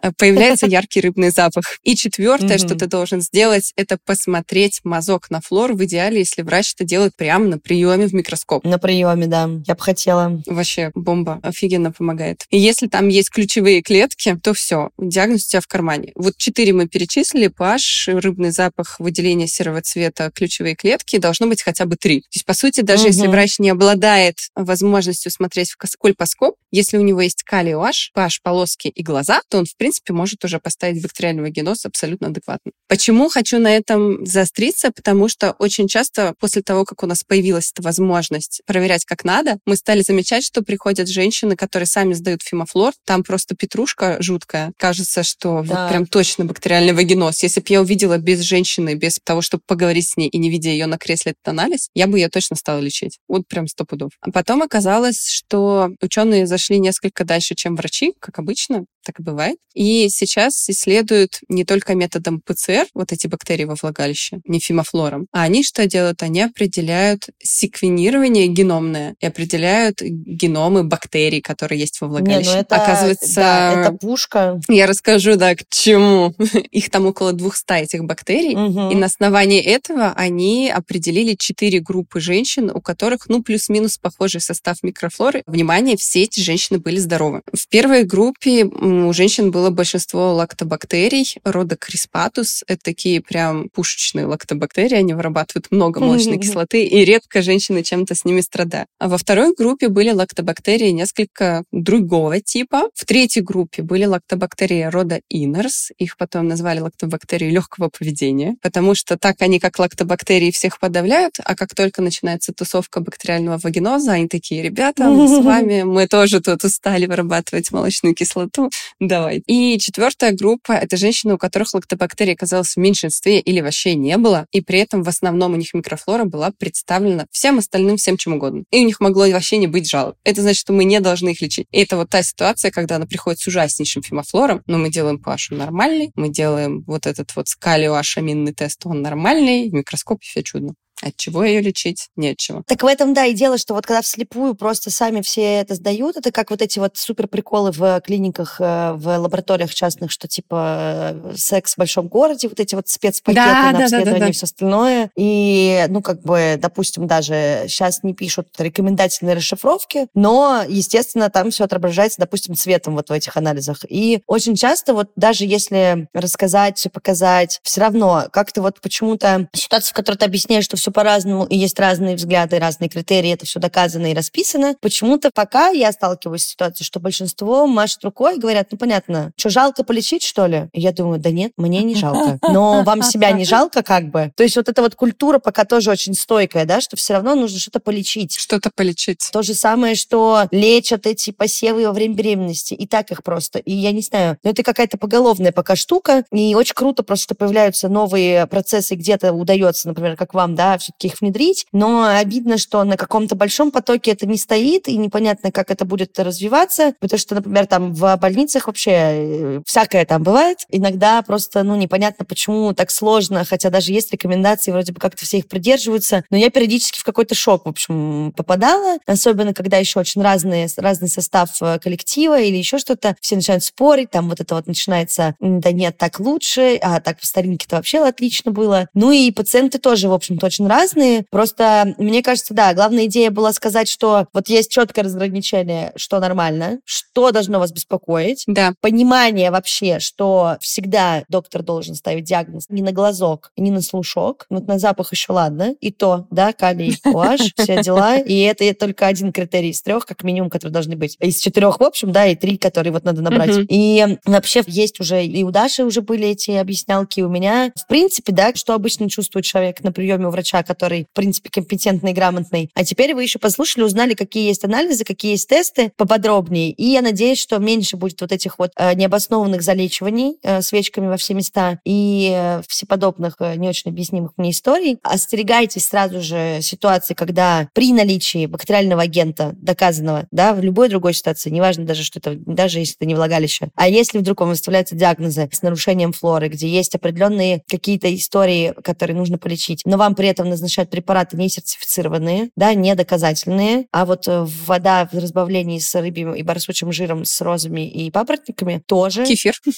[0.02, 1.78] Э, появляется яркий рыбный запах.
[1.82, 5.72] И четвертое, что ты должен сделать, это посмотреть мазок на флор.
[5.72, 8.64] В идеале, если врач это делает прямо на приеме в микроскоп.
[8.64, 9.48] На приеме, да.
[9.66, 10.42] Я бы хотела.
[10.46, 11.40] Вообще бомба.
[11.42, 12.44] Офигенно помогает.
[12.50, 16.12] И если там есть ключевые клетки, то все, диагноз у тебя в кармане.
[16.14, 17.48] Вот четыре мы перечислили.
[17.48, 21.18] pH, рыбный запах, выделение серого цвета, ключевые клетки.
[21.18, 22.20] Должно быть хотя бы три.
[22.20, 23.08] То есть, по сути, даже угу.
[23.08, 28.38] если врач не обладает возможностью смотреть в кольпоскоп, если у него есть калий OH, pH,
[28.42, 32.72] полоски и глаза, то он, в принципе, может уже поставить бактериальный вагиноз абсолютно адекватно.
[32.88, 34.90] Почему хочу на этом заостриться?
[34.90, 39.58] Потому что очень часто после того, как у нас появилась эта возможность проверять как надо,
[39.66, 44.72] мы стали замечать, что приходят женщины, которые сами сдают фимофлор, там просто петрушка жуткая.
[44.76, 45.82] Кажется, что да.
[45.84, 47.42] вот прям точно бактериальный вагиноз.
[47.42, 50.70] Если бы я увидела без женщины, без того, чтобы поговорить с ней и не видя
[50.70, 53.18] ее на кресле этот анализ, я бы ее точно стала лечить.
[53.28, 54.10] Вот прям сто пудов.
[54.20, 59.56] А потом оказалось, что ученые зашли несколько дальше, чем врачи, как обычно так бывает.
[59.74, 65.44] И сейчас исследуют не только методом ПЦР вот эти бактерии во влагалище, не фимофлором, а
[65.44, 66.22] они что делают?
[66.22, 72.50] Они определяют секвенирование геномное и определяют геномы бактерий, которые есть во влагалище.
[72.50, 74.60] Не, ну это, Оказывается, да, это пушка.
[74.68, 76.34] Я расскажу, да, к чему.
[76.70, 78.90] Их там около 200 этих бактерий, угу.
[78.90, 84.82] и на основании этого они определили четыре группы женщин, у которых, ну, плюс-минус похожий состав
[84.82, 85.42] микрофлоры.
[85.46, 87.40] Внимание, все эти женщины были здоровы.
[87.54, 88.66] В первой группе
[89.06, 92.64] у женщин было большинство лактобактерий рода Криспатус.
[92.66, 98.24] Это такие прям пушечные лактобактерии, они вырабатывают много молочной кислоты, и редко женщины чем-то с
[98.24, 98.88] ними страдают.
[98.98, 102.84] А во второй группе были лактобактерии несколько другого типа.
[102.94, 105.90] В третьей группе были лактобактерии рода Инерс.
[105.98, 111.54] Их потом назвали лактобактерии легкого поведения, потому что так они, как лактобактерии, всех подавляют, а
[111.54, 116.64] как только начинается тусовка бактериального вагиноза, они такие, ребята, мы с вами, мы тоже тут
[116.64, 118.70] устали вырабатывать молочную кислоту,
[119.00, 119.42] Давай.
[119.46, 124.46] И четвертая группа— это женщины, у которых лактобактерий оказалось в меньшинстве или вообще не было,
[124.52, 128.64] и при этом в основном у них микрофлора была представлена всем остальным, всем чем угодно.
[128.70, 130.16] И у них могло вообще не быть жалоб.
[130.24, 131.66] Это значит, что мы не должны их лечить.
[131.70, 135.54] И это вот та ситуация, когда она приходит с ужаснейшим фимофлором, но мы делаем pH
[135.54, 140.74] нормальный, мы делаем вот этот вот скалиоашаминный тест, он нормальный, в микроскопе все чудно.
[141.02, 142.08] От чего ее лечить?
[142.16, 142.62] Нечего.
[142.66, 146.16] Так в этом, да, и дело, что вот когда вслепую просто сами все это сдают,
[146.16, 151.12] это как вот эти вот супер приколы в клиниках, э, в лабораториях частных, что типа
[151.14, 154.28] э, секс в большом городе, вот эти вот спецпакеты да, на обследование да, да, да.
[154.28, 155.10] и все остальное.
[155.16, 161.64] И, ну, как бы, допустим, даже сейчас не пишут рекомендательные расшифровки, но, естественно, там все
[161.64, 163.78] отображается, допустим, цветом вот в этих анализах.
[163.88, 169.90] И очень часто вот даже если рассказать, все показать, все равно как-то вот почему-то ситуация,
[169.90, 173.44] в которой ты объясняешь, что все все по-разному, и есть разные взгляды, разные критерии, это
[173.46, 174.74] все доказано и расписано.
[174.80, 179.50] Почему-то пока я сталкиваюсь с ситуацией, что большинство машет рукой и говорят, ну понятно, что
[179.50, 180.68] жалко полечить, что ли?
[180.72, 182.38] И я думаю, да нет, мне не жалко.
[182.48, 184.32] Но вам себя не жалко как бы?
[184.36, 187.58] То есть вот эта вот культура пока тоже очень стойкая, да, что все равно нужно
[187.58, 188.36] что-то полечить.
[188.36, 189.28] Что-то полечить.
[189.32, 192.74] То же самое, что лечат эти посевы во время беременности.
[192.74, 193.58] И так их просто.
[193.58, 196.24] И я не знаю, но это какая-то поголовная пока штука.
[196.32, 201.08] И очень круто просто, что появляются новые процессы, где-то удается, например, как вам, да, все-таки
[201.08, 201.66] их внедрить.
[201.72, 206.18] Но обидно, что на каком-то большом потоке это не стоит, и непонятно, как это будет
[206.18, 206.94] развиваться.
[207.00, 210.58] Потому что, например, там в больницах вообще э, всякое там бывает.
[210.70, 215.38] Иногда просто, ну, непонятно, почему так сложно, хотя даже есть рекомендации, вроде бы как-то все
[215.38, 216.24] их придерживаются.
[216.30, 218.98] Но я периодически в какой-то шок, в общем, попадала.
[219.06, 223.16] Особенно, когда еще очень разные, разный состав э, коллектива или еще что-то.
[223.20, 227.26] Все начинают спорить, там вот это вот начинается, да нет, так лучше, а так по
[227.26, 228.88] старинке-то вообще отлично было.
[228.94, 231.24] Ну и пациенты тоже, в общем-то, очень разные.
[231.30, 236.80] Просто, мне кажется, да, главная идея была сказать, что вот есть четкое разграничение, что нормально,
[236.84, 238.44] что должно вас беспокоить.
[238.46, 238.74] Да.
[238.80, 244.46] Понимание вообще, что всегда доктор должен ставить диагноз не на глазок, не на слушок.
[244.50, 245.74] Вот на запах еще ладно.
[245.80, 248.18] И то, да, калий, OH, все дела.
[248.18, 251.16] И это только один критерий из трех, как минимум, которые должны быть.
[251.20, 253.50] Из четырех, в общем, да, и три, которые вот надо набрать.
[253.50, 253.66] Uh-huh.
[253.68, 257.72] И вообще есть уже, и у Даши уже были эти объяснялки, у меня.
[257.76, 262.12] В принципе, да, что обычно чувствует человек на приеме у врача, который, в принципе, компетентный,
[262.12, 262.70] грамотный.
[262.74, 266.70] А теперь вы еще послушали, узнали, какие есть анализы, какие есть тесты поподробнее.
[266.72, 271.16] И я надеюсь, что меньше будет вот этих вот э, необоснованных залечиваний э, свечками во
[271.16, 274.98] все места и э, всеподобных не очень объяснимых мне историй.
[275.02, 281.50] Остерегайтесь сразу же ситуации, когда при наличии бактериального агента доказанного, да, в любой другой ситуации,
[281.50, 285.48] неважно даже, что это, даже если это не влагалище, а если вдруг вам выставляются диагнозы
[285.52, 290.47] с нарушением флоры, где есть определенные какие-то истории, которые нужно полечить, но вам при этом
[290.48, 296.34] назначают препараты не сертифицированные, да, не доказательные, а вот э, вода в разбавлении с рыбьим
[296.34, 299.24] и барсучим жиром, с розами и папоротниками тоже.
[299.24, 299.58] Кефир.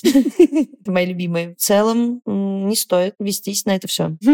[0.80, 1.54] Это мои любимые.
[1.54, 4.16] В целом не стоит вестись на это все.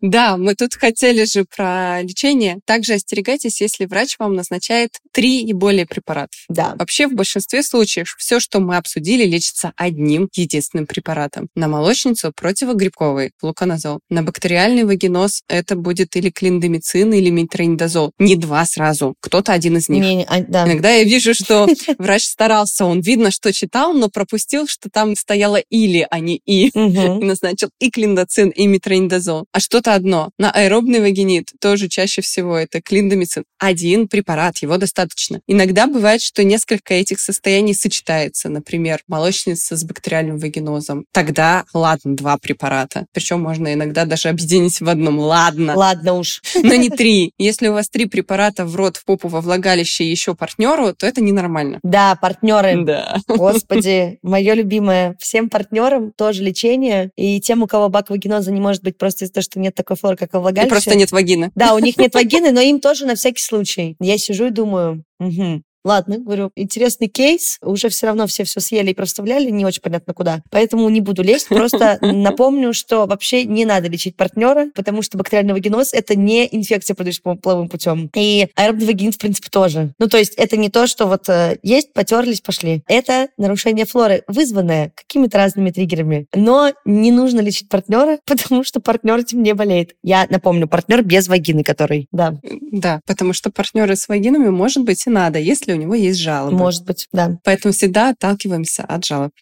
[0.00, 2.60] Да, мы тут хотели же про лечение.
[2.66, 6.40] Также остерегайтесь, если врач вам назначает три и более препаратов.
[6.48, 6.74] Да.
[6.78, 11.48] Вообще, в большинстве случаев все, что мы обсудили, лечится одним единственным препаратом.
[11.54, 14.00] На молочницу противогрибковый флуконазол.
[14.10, 18.12] На бактериальный вагиноз это будет или клиндомицин, или метронидозол.
[18.18, 19.14] Не два сразу.
[19.20, 20.02] Кто-то один из них.
[20.02, 20.66] Не, а, да.
[20.66, 25.56] Иногда я вижу, что врач старался, он видно, что читал, но пропустил, что там стояло
[25.56, 26.70] или, а не и.
[26.74, 27.20] Мгм.
[27.20, 29.44] И назначил и клиндоцин, и метронидозол.
[29.52, 30.30] А что-то одно.
[30.38, 33.44] На аэробный вагинит тоже чаще всего это клиндомицин.
[33.58, 35.40] Один препарат, его достаточно.
[35.46, 38.48] Иногда бывает, что несколько этих состояний сочетается.
[38.48, 41.04] Например, молочница с бактериальным вагинозом.
[41.12, 43.04] Тогда, ладно, два препарата.
[43.12, 45.18] Причем можно иногда даже объединить в одном.
[45.32, 45.74] Ладно.
[45.76, 46.42] Ладно уж.
[46.62, 47.32] Но не три.
[47.38, 51.06] Если у вас три препарата в рот, в попу, во влагалище и еще партнеру, то
[51.06, 51.80] это ненормально.
[51.82, 52.84] Да, партнеры.
[52.84, 53.16] Да.
[53.28, 55.16] Господи, мое любимое.
[55.18, 57.10] Всем партнерам тоже лечение.
[57.16, 59.96] И тем, у кого бак вагиноза не может быть просто из-за того, что нет такой
[59.96, 60.70] флоры, как во И влагалище.
[60.70, 61.50] просто нет вагины.
[61.54, 63.96] Да, у них нет вагины, но им тоже на всякий случай.
[64.00, 67.58] Я сижу и думаю, «Мгм, Ладно, говорю, интересный кейс.
[67.62, 70.42] Уже все равно все все съели и проставляли, не очень понятно куда.
[70.50, 71.48] Поэтому не буду лезть.
[71.48, 76.94] Просто напомню, что вообще не надо лечить партнера, потому что бактериальный вагиноз– это не инфекция,
[76.94, 78.10] продающая половым путем.
[78.14, 79.92] И аэробный вагинит, в принципе, тоже.
[79.98, 82.82] Ну, то есть это не то, что вот э, есть, потерлись, пошли.
[82.86, 86.26] Это нарушение флоры, вызванное какими-то разными триггерами.
[86.34, 89.94] Но не нужно лечить партнера, потому что партнер этим не болеет.
[90.02, 92.34] Я напомню, партнер без вагины, который, да,
[92.70, 96.56] Да, потому что партнеры с вагинами, может быть, и надо, если у него есть жалобы.
[96.56, 97.38] может быть, да.
[97.44, 99.32] Поэтому всегда отталкиваемся от жалоб.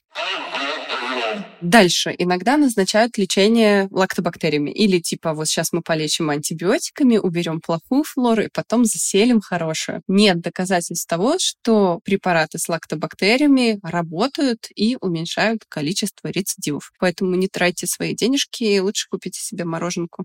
[1.61, 2.15] Дальше.
[2.17, 4.71] Иногда назначают лечение лактобактериями.
[4.71, 10.03] Или типа вот сейчас мы полечим антибиотиками, уберем плохую флору и потом заселим хорошую.
[10.09, 16.93] Нет доказательств того, что препараты с лактобактериями работают и уменьшают количество рецидивов.
[16.99, 20.25] Поэтому не тратьте свои денежки, лучше купите себе мороженку.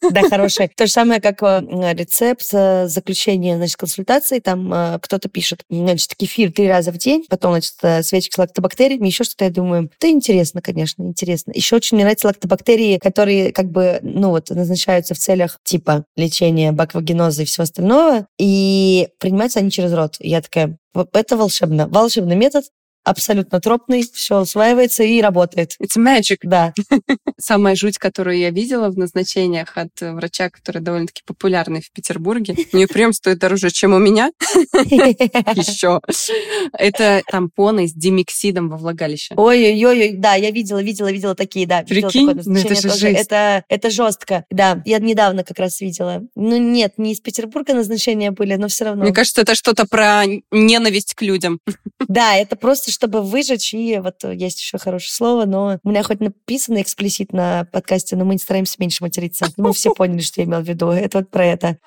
[0.00, 0.70] Да, хорошая.
[0.76, 1.60] То же самое, как э,
[1.94, 7.24] рецепт, э, заключение, значит, консультации, там э, кто-то пишет, значит, кефир три раза в день,
[7.28, 11.52] потом, значит, свечки с лактобактериями, еще что-то, я думаю, да интересно, конечно, интересно.
[11.54, 16.72] Еще очень мне нравятся лактобактерии, которые как бы, ну вот, назначаются в целях типа лечения
[16.72, 20.16] баквагеноза и всего остального, и принимаются они через рот.
[20.20, 21.88] Я такая, «Вот это волшебно.
[21.88, 22.64] Волшебный метод,
[23.04, 25.76] абсолютно тропный, все усваивается и работает.
[25.80, 26.38] It's magic.
[26.42, 26.72] Да.
[27.38, 32.76] Самая жуть, которую я видела в назначениях от врача, который довольно-таки популярный в Петербурге, у
[32.76, 34.30] нее прям стоит дороже, чем у меня.
[34.84, 36.00] Еще.
[36.72, 39.34] Это тампоны с димексидом во влагалище.
[39.36, 41.82] Ой-ой-ой, да, я видела, видела, видела такие, да.
[41.82, 43.20] Прикинь, ну это же жесть.
[43.20, 44.82] Это, это жестко, да.
[44.84, 46.22] Я недавно как раз видела.
[46.34, 49.04] Ну нет, не из Петербурга назначения были, но все равно.
[49.04, 51.60] Мне кажется, это что-то про ненависть к людям.
[52.08, 56.20] Да, это просто чтобы выжечь, и вот есть еще хорошее слово, но у меня хоть
[56.20, 59.46] написано эксплисит на подкасте, но мы не стараемся меньше материться.
[59.56, 60.90] Мы все поняли, что я имел в виду.
[60.90, 61.78] Это вот про это.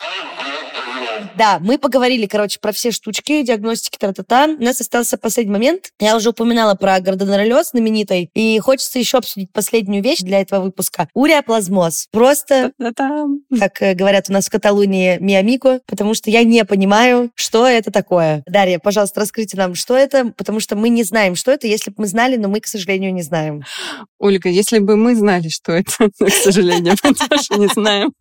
[1.38, 4.46] Да, мы поговорили, короче, про все штучки, диагностики, тра-та-та.
[4.60, 5.92] У нас остался последний момент.
[6.00, 11.08] Я уже упоминала про гарденеролез знаменитый, и хочется еще обсудить последнюю вещь для этого выпуска.
[11.14, 12.08] Уреоплазмоз.
[12.12, 17.68] Просто, как э, говорят у нас в Каталунии, миамико, потому что я не понимаю, что
[17.68, 18.44] это такое.
[18.48, 21.68] Дарья, пожалуйста, раскройте нам, что это, потому что мы не знаем, что это.
[21.68, 23.64] Если бы мы знали, но мы, к сожалению, не знаем.
[24.20, 28.14] Ольга, если бы мы знали, что это, но, к сожалению, мы тоже не знаем.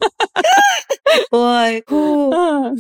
[1.31, 1.83] Ой,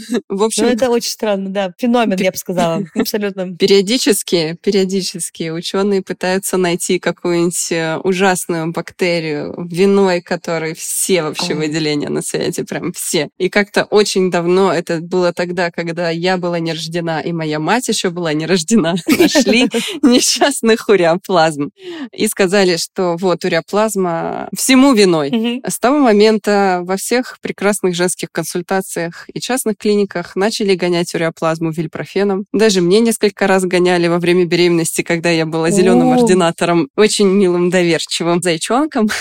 [0.28, 0.64] в общем...
[0.64, 1.72] Ну, это очень странно, да.
[1.78, 2.84] Феномен, я бы сказала.
[2.94, 3.56] Абсолютно.
[3.56, 12.22] Периодически, периодически ученые пытаются найти какую-нибудь э, ужасную бактерию, виной которой все вообще выделения на
[12.22, 13.28] свете, прям все.
[13.38, 17.88] И как-то очень давно, это было тогда, когда я была не рождена, и моя мать
[17.88, 19.68] еще была не рождена, нашли
[20.02, 21.70] несчастных уреоплазм.
[22.12, 25.60] И сказали, что вот уреоплазма всему виной.
[25.66, 29.93] С того момента во всех прекрасных женских консультациях и частных клиниках
[30.34, 32.46] начали гонять уреоплазму вильпрофеном.
[32.52, 37.70] Даже мне несколько раз гоняли во время беременности, когда я была зеленым ординатором, очень милым,
[37.70, 39.08] доверчивым зайчонком.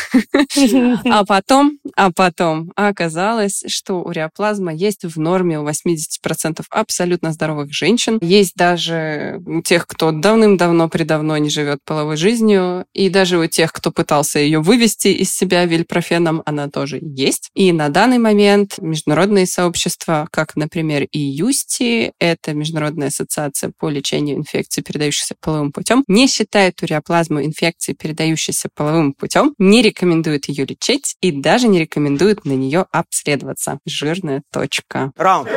[1.06, 8.20] А потом, а потом оказалось, что уреоплазма есть в норме у 80% абсолютно здоровых женщин.
[8.22, 13.72] Есть даже у тех, кто давным-давно предавно не живет половой жизнью, и даже у тех,
[13.72, 17.50] кто пытался ее вывести из себя вильпрофеном, она тоже есть.
[17.54, 24.38] И на данный момент международные сообщества, как, например, и ЮСТИ, это Международная ассоциация по лечению
[24.38, 31.16] инфекций, передающихся половым путем, не считает уреоплазму инфекции, передающейся половым путем, не рекомендует ее лечить
[31.22, 33.80] и даже не рекомендует на нее обследоваться.
[33.86, 35.12] Жирная точка.
[35.16, 35.50] Раунд.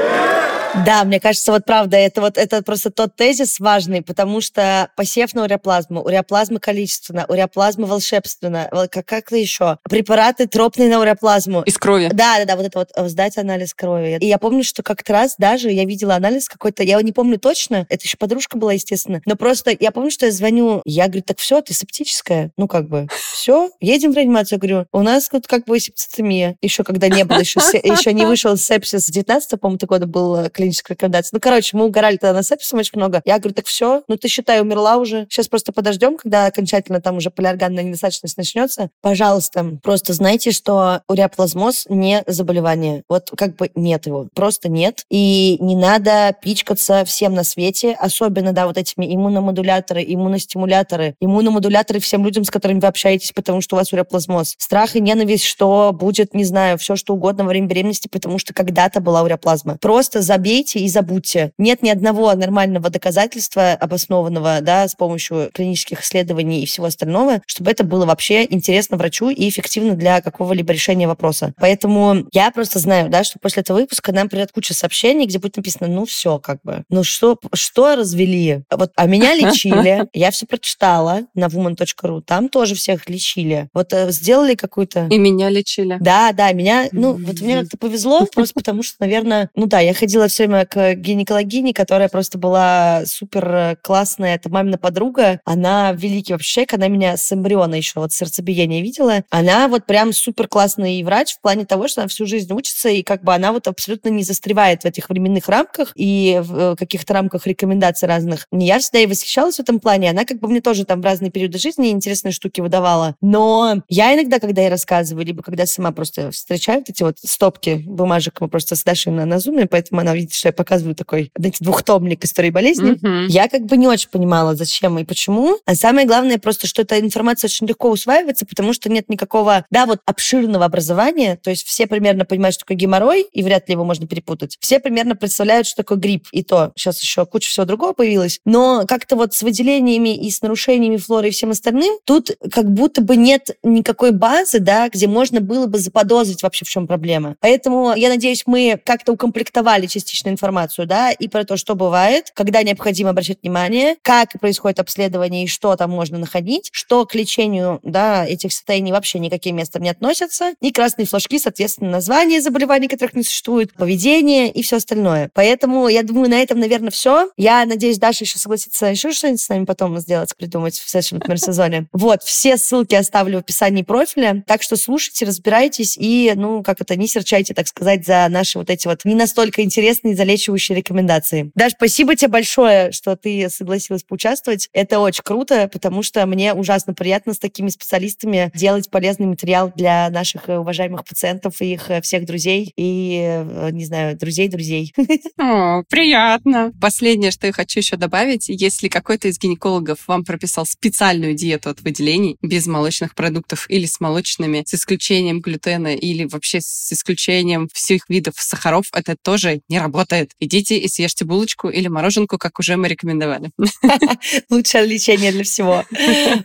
[0.84, 5.34] Да, мне кажется, вот правда, это вот это просто тот тезис важный, потому что посев
[5.34, 11.62] на уреоплазму, уреоплазма количественно, уреоплазма волшебственно, как, как-то еще, препараты тропные на уреоплазму.
[11.62, 12.10] Из крови.
[12.12, 14.18] Да, да, да, вот это вот, э, сдать анализ крови.
[14.20, 17.86] И я помню, что как-то раз даже я видела анализ какой-то, я не помню точно,
[17.88, 21.38] это еще подружка была, естественно, но просто я помню, что я звоню, я говорю, так
[21.38, 25.46] все, ты септическая, ну как бы, все, едем в реанимацию, я говорю, у нас тут
[25.46, 30.06] как бы септицемия, еще когда не было, еще, еще не вышел сепсис, 19 по-моему, года
[30.06, 31.30] был э, клиническая рекомендация.
[31.32, 33.22] Ну, короче, мы угорали тогда на сепсисом очень много.
[33.24, 35.26] Я говорю, так все, ну ты считай, умерла уже.
[35.30, 38.90] Сейчас просто подождем, когда окончательно там уже полиорганная недостаточность начнется.
[39.00, 43.02] Пожалуйста, просто знайте, что уреоплазмоз не заболевание.
[43.08, 44.28] Вот как бы нет его.
[44.34, 45.04] Просто нет.
[45.10, 51.14] И не надо пичкаться всем на свете, особенно, да, вот этими иммуномодуляторы, иммуностимуляторы.
[51.20, 54.54] Иммуномодуляторы всем людям, с которыми вы общаетесь, потому что у вас уреоплазмоз.
[54.58, 58.52] Страх и ненависть, что будет, не знаю, все что угодно во время беременности, потому что
[58.52, 59.76] когда-то была уреоплазма.
[59.80, 61.50] Просто забейте и забудьте.
[61.58, 67.72] Нет ни одного нормального доказательства, обоснованного, да, с помощью клинических исследований и всего остального, чтобы
[67.72, 71.52] это было вообще интересно врачу и эффективно для какого-либо решения вопроса.
[71.58, 75.56] Поэтому я просто знаю, да, что после этого выпуска нам придет куча сообщений, где будет
[75.56, 78.62] написано, ну все, как бы, ну что, что развели?
[78.70, 83.68] Вот, а меня лечили, я все прочитала на woman.ru, там тоже всех лечили.
[83.74, 85.08] Вот э, сделали какую-то...
[85.10, 85.96] И меня лечили.
[86.00, 89.92] Да, да, меня, ну, вот мне как-то повезло, просто потому что, наверное, ну да, я
[89.92, 94.34] ходила все время к гинекологине, которая просто была супер э, классная.
[94.34, 95.40] Это мамина подруга.
[95.46, 96.74] Она великий вообще человек.
[96.74, 99.24] Она меня с эмбриона еще вот сердцебиения видела.
[99.30, 103.02] Она вот прям супер классный врач в плане того, что она всю жизнь учится, и
[103.02, 107.14] как бы она вот абсолютно не застревает в этих временных рамках и в э, каких-то
[107.14, 108.46] рамках рекомендаций разных.
[108.52, 110.10] Я всегда и восхищалась в этом плане.
[110.10, 113.14] Она как бы мне тоже там в разные периоды жизни интересные штуки выдавала.
[113.20, 117.82] Но я иногда, когда я рассказываю, либо когда сама просто встречаю вот эти вот стопки
[117.86, 121.30] бумажек, мы просто с Дашей на, на зуме, поэтому она видит, что я показываю такой,
[121.36, 122.92] знаете, двухтомник истории болезни.
[122.92, 123.26] Mm-hmm.
[123.28, 125.58] Я как бы не очень понимала, зачем и почему.
[125.64, 129.86] А самое главное просто, что эта информация очень легко усваивается, потому что нет никакого, да,
[129.86, 131.38] вот обширного образования.
[131.42, 134.56] То есть все примерно понимают, что такое геморрой, и вряд ли его можно перепутать.
[134.60, 136.26] Все примерно представляют, что такое грипп.
[136.32, 138.40] И то сейчас еще куча всего другого появилась.
[138.44, 143.00] Но как-то вот с выделениями и с нарушениями флоры и всем остальным, тут как будто
[143.00, 147.36] бы нет никакой базы, да, где можно было бы заподозрить вообще, в чем проблема.
[147.40, 152.32] Поэтому я надеюсь, мы как-то укомплектовали частично точечную информацию, да, и про то, что бывает,
[152.34, 157.80] когда необходимо обращать внимание, как происходит обследование и что там можно находить, что к лечению,
[157.82, 163.14] да, этих состояний вообще никаким местом не относятся, и красные флажки, соответственно, названия заболеваний, которых
[163.14, 165.30] не существует, поведение и все остальное.
[165.34, 167.30] Поэтому я думаю, на этом, наверное, все.
[167.36, 171.38] Я надеюсь, Даша еще согласится еще что-нибудь с нами потом сделать, придумать в следующем, например,
[171.38, 171.88] сезоне.
[172.06, 176.94] Вот, все ссылки оставлю в описании профиля, так что слушайте, разбирайтесь и, ну, как это,
[176.94, 181.50] не серчайте, так сказать, за наши вот эти вот не настолько интересные залечивающие рекомендации.
[181.54, 184.68] Даш, спасибо тебе большое, что ты согласилась поучаствовать.
[184.72, 190.08] Это очень круто, потому что мне ужасно приятно с такими специалистами делать полезный материал для
[190.10, 194.94] наших э, уважаемых пациентов и их э, всех друзей и, э, не знаю, друзей-друзей.
[195.88, 196.72] Приятно.
[196.80, 201.80] Последнее, что я хочу еще добавить, если какой-то из гинекологов вам прописал специальную диету от
[201.80, 208.08] выделений без молочных продуктов или с молочными, с исключением глютена или вообще с исключением всех
[208.08, 209.95] видов сахаров, это тоже не работает.
[210.40, 213.50] Идите и съешьте булочку или мороженку, как уже мы рекомендовали.
[214.50, 215.84] Лучшее лечение для всего.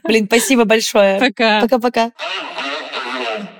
[0.03, 1.19] Блин, спасибо большое.
[1.19, 1.61] Пока.
[1.61, 2.11] Пока-пока.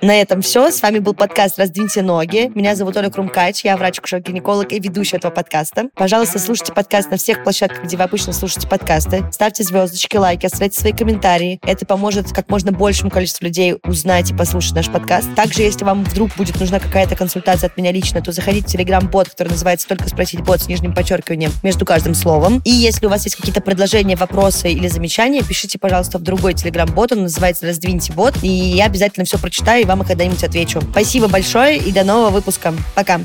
[0.02, 0.72] На этом все.
[0.72, 2.50] С вами был подкаст «Раздвиньте ноги».
[2.56, 5.90] Меня зовут Оля Крумкач, я врач-гинеколог и ведущая этого подкаста.
[5.94, 9.24] Пожалуйста, слушайте подкаст на всех площадках, где вы обычно слушаете подкасты.
[9.30, 11.60] Ставьте звездочки, лайки, оставляйте свои комментарии.
[11.62, 15.32] Это поможет как можно большему количеству людей узнать и послушать наш подкаст.
[15.36, 19.28] Также, если вам вдруг будет нужна какая-то консультация от меня лично, то заходите в телеграм-бот,
[19.28, 22.60] который называется «Только спросить бот» с нижним подчеркиванием между каждым словом.
[22.64, 27.12] И если у вас есть какие-то предложения, вопросы или замечания, пишите, пожалуйста, в другой телеграм-бот.
[27.12, 28.34] Он называется «Раздвиньте бот».
[28.42, 30.80] И я обязательно все прочитаю и вам их когда-нибудь отвечу.
[30.90, 32.74] Спасибо большое и до нового выпуска.
[32.94, 33.20] Пока.